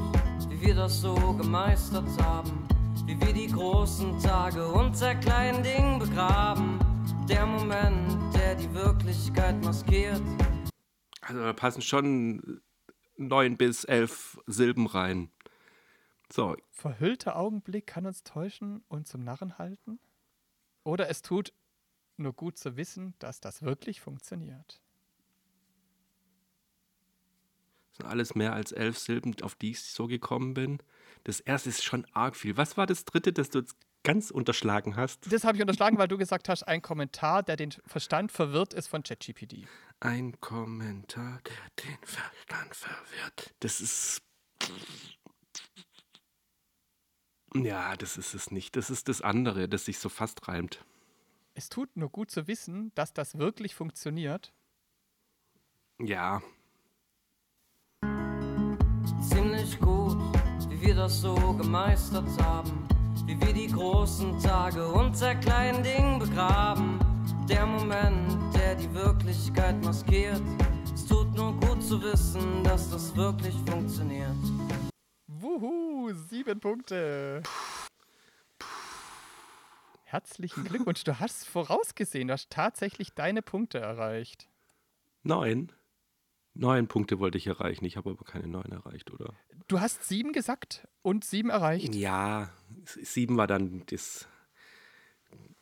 wie 0.48 0.60
wir 0.60 0.76
das 0.76 1.00
so 1.00 1.14
gemeistert 1.32 2.06
haben. 2.22 2.68
Wie 3.06 3.20
wir 3.20 3.32
die 3.32 3.48
großen 3.48 4.20
Tage 4.20 4.64
unter 4.68 5.16
kleinen 5.16 5.64
Dingen 5.64 5.98
begraben. 5.98 6.78
Der 7.28 7.44
Moment, 7.44 8.32
der 8.36 8.54
die 8.54 8.72
Wirklichkeit 8.72 9.60
maskiert. 9.64 10.22
Also 11.22 11.42
da 11.42 11.52
passen 11.52 11.82
schon 11.82 12.62
neun 13.16 13.56
bis 13.56 13.82
elf 13.82 14.38
Silben 14.46 14.86
rein. 14.86 15.32
So, 16.32 16.54
Verhüllter 16.70 17.34
Augenblick 17.34 17.88
kann 17.88 18.06
uns 18.06 18.22
täuschen 18.22 18.84
und 18.86 19.08
zum 19.08 19.24
Narren 19.24 19.58
halten. 19.58 19.98
Oder 20.84 21.08
es 21.08 21.20
tut 21.20 21.52
nur 22.16 22.32
gut 22.32 22.58
zu 22.58 22.76
wissen, 22.76 23.16
dass 23.18 23.40
das 23.40 23.62
wirklich 23.62 24.00
funktioniert. 24.00 24.81
Das 27.92 27.98
sind 27.98 28.06
alles 28.06 28.34
mehr 28.34 28.54
als 28.54 28.72
elf 28.72 28.98
Silben, 28.98 29.36
auf 29.42 29.54
die 29.54 29.72
ich 29.72 29.82
so 29.82 30.06
gekommen 30.06 30.54
bin. 30.54 30.78
Das 31.24 31.40
erste 31.40 31.68
ist 31.68 31.84
schon 31.84 32.06
arg 32.12 32.36
viel. 32.36 32.56
Was 32.56 32.78
war 32.78 32.86
das 32.86 33.04
dritte, 33.04 33.34
das 33.34 33.50
du 33.50 33.58
jetzt 33.58 33.76
ganz 34.02 34.30
unterschlagen 34.30 34.96
hast? 34.96 35.30
Das 35.30 35.44
habe 35.44 35.58
ich 35.58 35.60
unterschlagen, 35.60 35.98
weil 35.98 36.08
du 36.08 36.16
gesagt 36.16 36.48
hast, 36.48 36.62
ein 36.62 36.80
Kommentar, 36.80 37.42
der 37.42 37.56
den 37.56 37.72
Verstand 37.86 38.32
verwirrt, 38.32 38.72
ist 38.72 38.88
von 38.88 39.02
ChatGPT. 39.02 39.66
Ein 40.00 40.40
Kommentar, 40.40 41.40
der 41.44 41.84
den 41.84 41.98
Verstand 42.02 42.74
verwirrt. 42.74 43.54
Das 43.60 43.82
ist. 43.82 44.22
Ja, 47.54 47.94
das 47.96 48.16
ist 48.16 48.32
es 48.32 48.50
nicht. 48.50 48.74
Das 48.76 48.88
ist 48.88 49.08
das 49.08 49.20
andere, 49.20 49.68
das 49.68 49.84
sich 49.84 49.98
so 49.98 50.08
fast 50.08 50.48
reimt. 50.48 50.82
Es 51.52 51.68
tut 51.68 51.94
nur 51.94 52.08
gut 52.08 52.30
zu 52.30 52.46
wissen, 52.46 52.90
dass 52.94 53.12
das 53.12 53.36
wirklich 53.36 53.74
funktioniert. 53.74 54.54
Ja, 55.98 56.42
ziemlich 59.20 59.78
gut, 59.80 60.16
wie 60.68 60.80
wir 60.80 60.94
das 60.94 61.20
so 61.20 61.34
gemeistert 61.54 62.28
haben. 62.42 62.86
Wie 63.26 63.40
wir 63.40 63.52
die 63.52 63.68
großen 63.68 64.38
Tage 64.40 64.86
unter 64.86 65.34
kleinen 65.36 65.82
Dingen 65.82 66.18
begraben. 66.18 66.98
Der 67.48 67.66
Moment, 67.66 68.54
der 68.54 68.74
die 68.74 68.92
Wirklichkeit 68.92 69.82
maskiert. 69.84 70.42
Es 70.94 71.06
tut 71.06 71.34
nur 71.34 71.52
gut 71.60 71.82
zu 71.82 72.02
wissen, 72.02 72.64
dass 72.64 72.90
das 72.90 73.14
wirklich 73.16 73.54
funktioniert. 73.66 74.36
Wuhu, 75.26 76.12
sieben 76.28 76.60
Punkte. 76.60 77.42
Herzlichen 80.04 80.64
Glückwunsch, 80.64 81.04
du 81.04 81.18
hast 81.18 81.46
vorausgesehen, 81.48 82.28
du 82.28 82.34
hast 82.34 82.50
tatsächlich 82.50 83.14
deine 83.14 83.40
Punkte 83.40 83.78
erreicht. 83.78 84.48
neun. 85.22 85.72
Neun 86.54 86.86
Punkte 86.86 87.18
wollte 87.18 87.38
ich 87.38 87.46
erreichen. 87.46 87.84
Ich 87.84 87.96
habe 87.96 88.10
aber 88.10 88.24
keine 88.24 88.46
neun 88.46 88.70
erreicht, 88.72 89.10
oder? 89.10 89.34
Du 89.68 89.80
hast 89.80 90.04
sieben 90.04 90.32
gesagt 90.32 90.86
und 91.00 91.24
sieben 91.24 91.48
erreicht. 91.48 91.94
Ja, 91.94 92.50
sieben 92.84 93.36
war 93.36 93.46
dann 93.46 93.84
das 93.86 94.28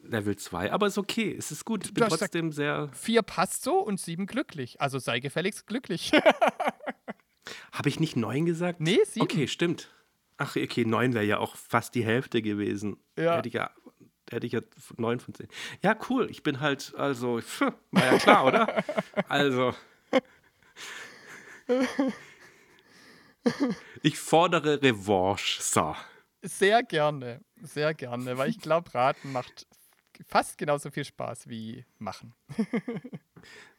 Level 0.03 0.37
2. 0.37 0.73
Aber 0.73 0.87
ist 0.87 0.99
okay, 0.99 1.35
es 1.37 1.53
ist 1.53 1.65
gut. 1.65 1.87
Ich 1.87 1.95
bin 1.95 2.09
trotzdem 2.09 2.53
sehr. 2.53 2.91
Vier 2.93 3.23
passt 3.23 3.63
so 3.63 3.79
und 3.79 4.01
sieben 4.01 4.27
glücklich. 4.27 4.81
Also 4.81 4.99
sei 4.99 5.21
gefälligst 5.21 5.67
glücklich. 5.67 6.13
Habe 7.73 7.89
ich 7.89 8.01
nicht 8.01 8.17
neun 8.17 8.47
gesagt? 8.47 8.81
nee, 8.81 8.99
sieben. 9.05 9.25
Okay, 9.25 9.49
stimmt. 9.49 9.91
Ach, 10.39 10.57
okay, 10.57 10.85
neun 10.85 11.15
wäre 11.15 11.25
ja 11.25 11.39
auch 11.39 11.55
fast 11.57 11.95
die 11.95 12.05
Hälfte 12.05 12.43
gewesen. 12.43 12.97
Ja. 13.17 13.37
Hätte 13.37 13.49
ich 13.49 13.55
ja, 13.55 13.71
hätte 14.31 14.47
ich 14.47 14.53
ja 14.53 14.61
neun 14.97 15.21
von 15.21 15.35
zehn. 15.35 15.49
Ja, 15.83 15.97
cool. 16.09 16.29
Ich 16.31 16.43
bin 16.43 16.61
halt, 16.61 16.95
also, 16.97 17.41
pf, 17.41 17.61
war 17.91 18.05
ja 18.05 18.19
klar, 18.19 18.47
oder? 18.47 18.85
Also. 19.29 19.75
Ich 24.03 24.19
fordere 24.19 24.83
Revanche. 24.83 25.63
So. 25.63 25.95
Sehr 26.43 26.83
gerne, 26.83 27.45
sehr 27.63 27.95
gerne, 27.95 28.37
weil 28.39 28.51
ich 28.51 28.61
glaube, 28.61 28.95
Raten 28.95 29.33
macht 29.33 29.67
fast 30.27 30.59
genauso 30.59 30.91
viel 30.91 31.05
Spaß 31.05 31.49
wie 31.49 31.85
Machen. 31.99 32.35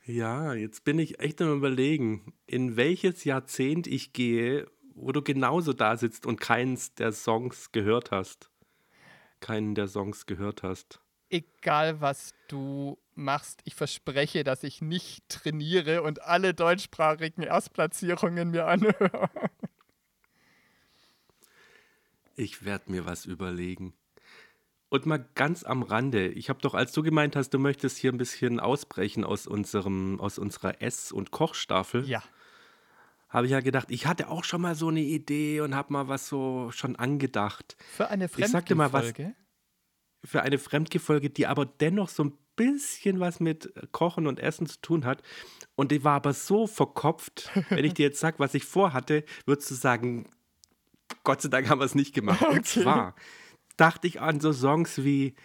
Ja, 0.06 0.54
jetzt 0.54 0.84
bin 0.84 0.98
ich 0.98 1.20
echt 1.20 1.42
am 1.42 1.56
Überlegen, 1.56 2.34
in 2.48 2.76
welches 2.76 3.24
Jahrzehnt 3.24 3.86
ich 3.86 4.14
gehe, 4.14 4.68
wo 4.96 5.12
du 5.12 5.22
genauso 5.22 5.74
da 5.74 5.96
sitzt 5.98 6.26
und 6.26 6.42
keins 6.42 6.96
der 6.96 7.12
Songs 7.12 7.72
gehört 7.72 8.10
hast. 8.12 8.50
Keinen 9.40 9.76
der 9.76 9.88
Songs 9.88 10.26
gehört 10.26 10.64
hast. 10.64 11.02
Egal, 11.32 12.02
was 12.02 12.34
du 12.50 12.98
machst, 13.16 13.62
ich 13.64 13.74
verspreche, 13.76 14.44
dass 14.44 14.64
ich 14.64 14.82
nicht 14.82 15.28
trainiere 15.30 16.04
und 16.04 16.22
alle 16.24 16.54
deutschsprachigen 16.54 17.42
Erstplatzierungen 17.44 18.52
mir 18.52 18.68
anhöre. 18.68 19.30
Ich 22.36 22.66
werde 22.66 22.92
mir 22.92 23.06
was 23.06 23.26
überlegen. 23.26 23.94
Und 24.90 25.06
mal 25.06 25.26
ganz 25.36 25.64
am 25.64 25.84
Rande, 25.84 26.28
ich 26.28 26.50
habe 26.50 26.60
doch, 26.62 26.74
als 26.74 26.92
du 26.92 27.02
gemeint 27.02 27.36
hast, 27.38 27.52
du 27.54 27.60
möchtest 27.60 27.98
hier 27.98 28.12
ein 28.12 28.18
bisschen 28.18 28.60
ausbrechen 28.60 29.24
aus, 29.24 29.48
unserem, 29.48 30.20
aus 30.20 30.38
unserer 30.38 30.82
Ess- 30.82 31.14
und 31.14 31.32
Kochstaffel, 31.32 32.06
Ja, 32.10 32.22
habe 33.30 33.46
ich 33.46 33.54
ja 33.54 33.62
gedacht, 33.62 33.88
ich 33.90 34.06
hatte 34.06 34.28
auch 34.30 34.44
schon 34.44 34.60
mal 34.62 34.76
so 34.76 34.90
eine 34.90 35.00
Idee 35.00 35.62
und 35.62 35.76
habe 35.76 35.94
mal 35.94 36.10
was 36.10 36.28
so 36.28 36.72
schon 36.72 36.98
angedacht. 36.98 37.78
für 37.96 38.10
eine 38.10 38.26
Ich 38.36 38.48
sag 38.50 38.66
dir 38.66 38.76
mal 38.76 38.92
was- 38.92 39.06
Fremdgefolge. 39.06 39.36
Für 40.24 40.42
eine 40.42 40.58
Fremdgefolge, 40.58 41.30
die 41.30 41.48
aber 41.48 41.66
dennoch 41.66 42.10
so 42.10 42.24
ein 42.24 42.34
bisschen 42.56 43.20
was 43.20 43.40
mit 43.40 43.74
Kochen 43.92 44.28
und 44.28 44.40
Essen 44.40 44.68
zu 44.68 44.80
tun 44.82 45.06
hat. 45.06 45.22
Und 45.76 45.92
die 45.92 46.04
war 46.04 46.16
aber 46.16 46.34
so 46.34 46.68
verkopft, 46.68 47.50
wenn 47.70 47.86
ich 47.86 47.94
dir 47.94 48.08
jetzt 48.08 48.20
sage, 48.20 48.40
was 48.40 48.54
ich 48.54 48.66
vorhatte, 48.66 49.24
würdest 49.46 49.72
du 49.72 49.76
sagen, 49.76 50.30
Gott 51.24 51.42
sei 51.42 51.50
Dank 51.50 51.70
haben 51.70 51.80
wir 51.80 51.86
es 51.86 51.96
nicht 51.96 52.14
gemacht. 52.14 52.42
Und 52.44 52.66
zwar 52.66 53.16
dachte 53.78 54.08
ich 54.08 54.22
an 54.22 54.40
so 54.40 54.54
Songs 54.54 55.04
wie 55.04 55.36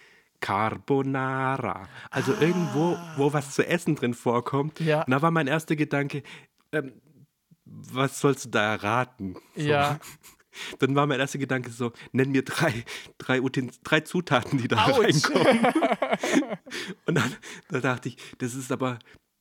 Carbonara. 0.40 1.88
Also 2.10 2.32
irgendwo, 2.32 2.98
wo 3.16 3.32
was 3.32 3.54
zu 3.54 3.66
essen 3.66 3.94
drin 3.94 4.14
vorkommt. 4.14 4.80
Ja. 4.80 5.02
Und 5.02 5.10
da 5.10 5.22
war 5.22 5.30
mein 5.30 5.46
erster 5.46 5.76
Gedanke, 5.76 6.22
ähm, 6.72 7.00
was 7.64 8.20
sollst 8.20 8.46
du 8.46 8.48
da 8.50 8.74
erraten? 8.74 9.36
So. 9.54 9.62
Ja. 9.62 9.98
Dann 10.78 10.94
war 10.94 11.06
mein 11.06 11.20
erster 11.20 11.38
Gedanke 11.38 11.70
so, 11.70 11.92
nenn 12.12 12.30
mir 12.32 12.44
drei, 12.44 12.84
drei, 13.18 13.40
Utens 13.40 13.80
drei 13.82 14.00
Zutaten, 14.00 14.58
die 14.58 14.68
da 14.68 14.84
Autsch. 14.86 15.24
reinkommen. 15.24 15.66
Und 17.06 17.14
dann 17.16 17.32
da 17.70 17.80
dachte 17.80 18.08
ich, 18.08 18.16
das 18.38 18.54
ist 18.54 18.72
aber, 18.72 18.98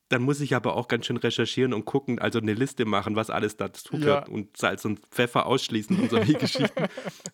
dann 0.08 0.22
muss 0.22 0.40
ich 0.40 0.54
aber 0.54 0.76
auch 0.76 0.86
ganz 0.88 1.06
schön 1.06 1.16
recherchieren 1.16 1.72
und 1.74 1.84
gucken, 1.84 2.20
also 2.20 2.38
eine 2.38 2.54
Liste 2.54 2.84
machen, 2.84 3.16
was 3.16 3.28
alles 3.28 3.56
dazu 3.56 3.98
gehört 3.98 4.28
Ja. 4.28 4.34
und 4.34 4.56
Salz 4.56 4.84
und 4.84 5.00
Pfeffer 5.10 5.46
ausschließen 5.46 5.98
und 5.98 6.10
solche 6.10 6.34
Geschichten. 6.38 6.84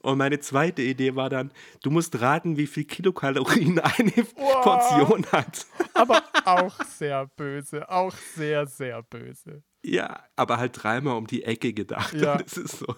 Und 0.00 0.16
meine 0.18 0.40
zweite 0.40 0.80
Idee 0.80 1.14
war 1.14 1.28
dann, 1.28 1.52
du 1.82 1.90
musst 1.90 2.18
raten, 2.20 2.56
wie 2.56 2.66
viel 2.66 2.84
Kilokalorien 2.84 3.78
eine 3.78 4.10
Portion 4.62 5.26
hat. 5.32 5.66
Aber 5.92 6.22
auch 6.46 6.82
sehr 6.84 7.26
böse, 7.36 7.88
auch 7.90 8.14
sehr, 8.34 8.66
sehr 8.66 9.02
böse. 9.02 9.62
Ja, 9.84 10.22
aber 10.36 10.56
halt 10.58 10.82
dreimal 10.82 11.16
um 11.16 11.26
die 11.26 11.42
Ecke 11.42 11.72
gedacht. 11.74 12.14
Ja. 12.14 12.36
Das 12.38 12.56
ist 12.56 12.78
so. 12.78 12.94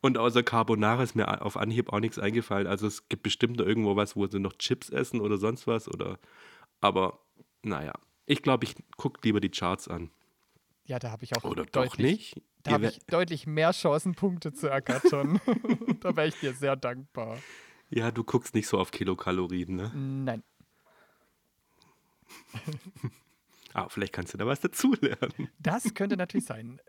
Und 0.00 0.16
außer 0.16 0.42
Carbonara 0.42 1.02
ist 1.02 1.16
mir 1.16 1.44
auf 1.44 1.56
Anhieb 1.56 1.92
auch 1.92 2.00
nichts 2.00 2.18
eingefallen. 2.18 2.66
Also 2.66 2.86
es 2.86 3.08
gibt 3.08 3.24
bestimmt 3.24 3.58
noch 3.58 3.66
irgendwo 3.66 3.96
was, 3.96 4.14
wo 4.14 4.26
sie 4.26 4.38
noch 4.38 4.52
Chips 4.54 4.90
essen 4.90 5.20
oder 5.20 5.38
sonst 5.38 5.66
was. 5.66 5.88
Oder 5.88 6.18
aber 6.80 7.18
naja, 7.62 7.92
ich 8.26 8.42
glaube, 8.42 8.64
ich 8.64 8.76
gucke 8.96 9.20
lieber 9.24 9.40
die 9.40 9.50
Charts 9.50 9.88
an. 9.88 10.10
Ja, 10.84 10.98
da 10.98 11.10
habe 11.10 11.24
ich 11.24 11.36
auch 11.36 11.44
Oder 11.44 11.64
doch 11.64 11.88
deutlich, 11.88 12.34
nicht? 12.34 12.42
Da 12.62 12.72
habe 12.72 12.86
ich 12.86 12.98
deutlich 13.06 13.46
mehr 13.46 13.72
Chancen, 13.72 14.14
Punkte 14.14 14.52
zu 14.52 14.68
ergattern. 14.68 15.40
da 16.00 16.16
wäre 16.16 16.28
ich 16.28 16.38
dir 16.40 16.54
sehr 16.54 16.76
dankbar. 16.76 17.38
Ja, 17.90 18.10
du 18.10 18.24
guckst 18.24 18.54
nicht 18.54 18.68
so 18.68 18.78
auf 18.78 18.90
Kilokalorien, 18.90 19.76
ne? 19.76 19.92
Nein. 19.94 20.42
Ah, 23.74 23.88
vielleicht 23.90 24.14
kannst 24.14 24.32
du 24.32 24.38
da 24.38 24.46
was 24.46 24.60
dazulernen. 24.60 25.50
Das 25.58 25.92
könnte 25.94 26.16
natürlich 26.16 26.46
sein. 26.46 26.80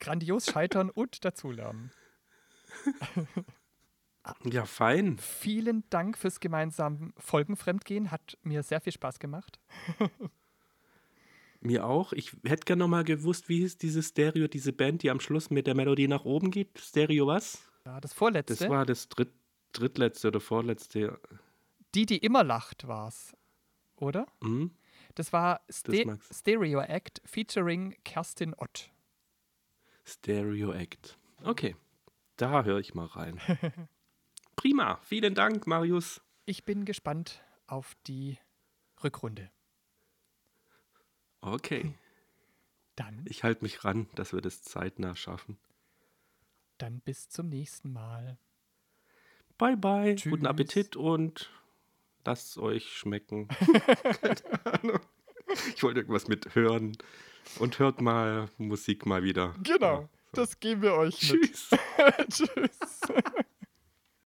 Grandios 0.00 0.46
scheitern 0.46 0.88
und 0.90 1.24
dazulernen. 1.24 1.92
Ja, 4.44 4.66
fein. 4.66 5.18
Vielen 5.18 5.84
Dank 5.90 6.16
fürs 6.16 6.38
gemeinsame 6.38 7.12
Folgenfremdgehen. 7.18 8.10
Hat 8.10 8.38
mir 8.42 8.62
sehr 8.62 8.80
viel 8.80 8.92
Spaß 8.92 9.18
gemacht. 9.18 9.58
Mir 11.60 11.86
auch. 11.86 12.12
Ich 12.12 12.32
hätte 12.44 12.64
gerne 12.64 12.80
noch 12.80 12.88
mal 12.88 13.04
gewusst, 13.04 13.48
wie 13.48 13.58
hieß 13.58 13.78
diese 13.78 14.02
Stereo, 14.02 14.48
diese 14.48 14.72
Band, 14.72 15.02
die 15.02 15.10
am 15.10 15.20
Schluss 15.20 15.48
mit 15.50 15.68
der 15.68 15.76
Melodie 15.76 16.08
nach 16.08 16.24
oben 16.24 16.50
geht. 16.50 16.78
Stereo 16.78 17.28
was? 17.28 17.62
Ja, 17.86 18.00
das 18.00 18.12
vorletzte. 18.12 18.56
Das 18.56 18.68
war 18.68 18.84
das 18.84 19.08
dritt, 19.08 19.32
drittletzte 19.72 20.28
oder 20.28 20.40
vorletzte. 20.40 21.20
die, 21.94 22.06
die 22.06 22.18
immer 22.18 22.42
lacht, 22.42 22.88
war's. 22.88 23.36
Oder? 23.96 24.26
Hm? 24.42 24.72
Das 25.14 25.32
war 25.32 25.60
Ste 25.70 26.04
mag's. 26.04 26.36
Stereo 26.36 26.80
Act 26.80 27.22
featuring 27.24 27.94
Kerstin 28.04 28.54
Ott. 28.54 28.90
Stereo 30.04 30.72
Act. 30.72 31.16
Okay, 31.44 31.76
da 32.36 32.64
höre 32.64 32.78
ich 32.78 32.94
mal 32.94 33.06
rein. 33.06 33.40
Prima, 34.56 34.98
vielen 35.02 35.34
Dank, 35.34 35.66
Marius. 35.66 36.20
Ich 36.44 36.64
bin 36.64 36.84
gespannt 36.84 37.42
auf 37.66 37.94
die 38.06 38.38
Rückrunde. 39.02 39.50
Okay, 41.40 41.94
Dann, 42.94 43.24
ich 43.28 43.42
halte 43.42 43.64
mich 43.64 43.84
ran, 43.84 44.08
dass 44.14 44.32
wir 44.32 44.40
das 44.40 44.62
zeitnah 44.62 45.16
schaffen. 45.16 45.58
dann 46.78 47.00
bis 47.00 47.28
zum 47.28 47.48
nächsten 47.48 47.92
Mal. 47.92 48.38
Bye, 49.58 49.76
bye, 49.76 50.14
Tschüss. 50.14 50.30
guten 50.30 50.46
Appetit 50.46 50.96
und 50.96 51.50
lasst 52.24 52.50
es 52.50 52.58
euch 52.58 52.92
schmecken. 52.92 53.48
Keine 53.48 54.64
Ahnung. 54.82 55.00
Ich 55.74 55.82
wollte 55.82 56.00
irgendwas 56.00 56.28
mit 56.28 56.54
hören 56.54 56.96
und 57.58 57.78
hört 57.78 58.00
mal 58.00 58.48
Musik 58.58 59.04
mal 59.06 59.22
wieder. 59.24 59.54
Genau, 59.62 60.02
Ja. 60.02 60.08
Das 60.32 60.58
geben 60.60 60.82
wir 60.82 60.94
euch 60.94 61.32
mit. 61.32 61.42
Tschüss. 61.42 61.70
Tschüss. 62.28 63.48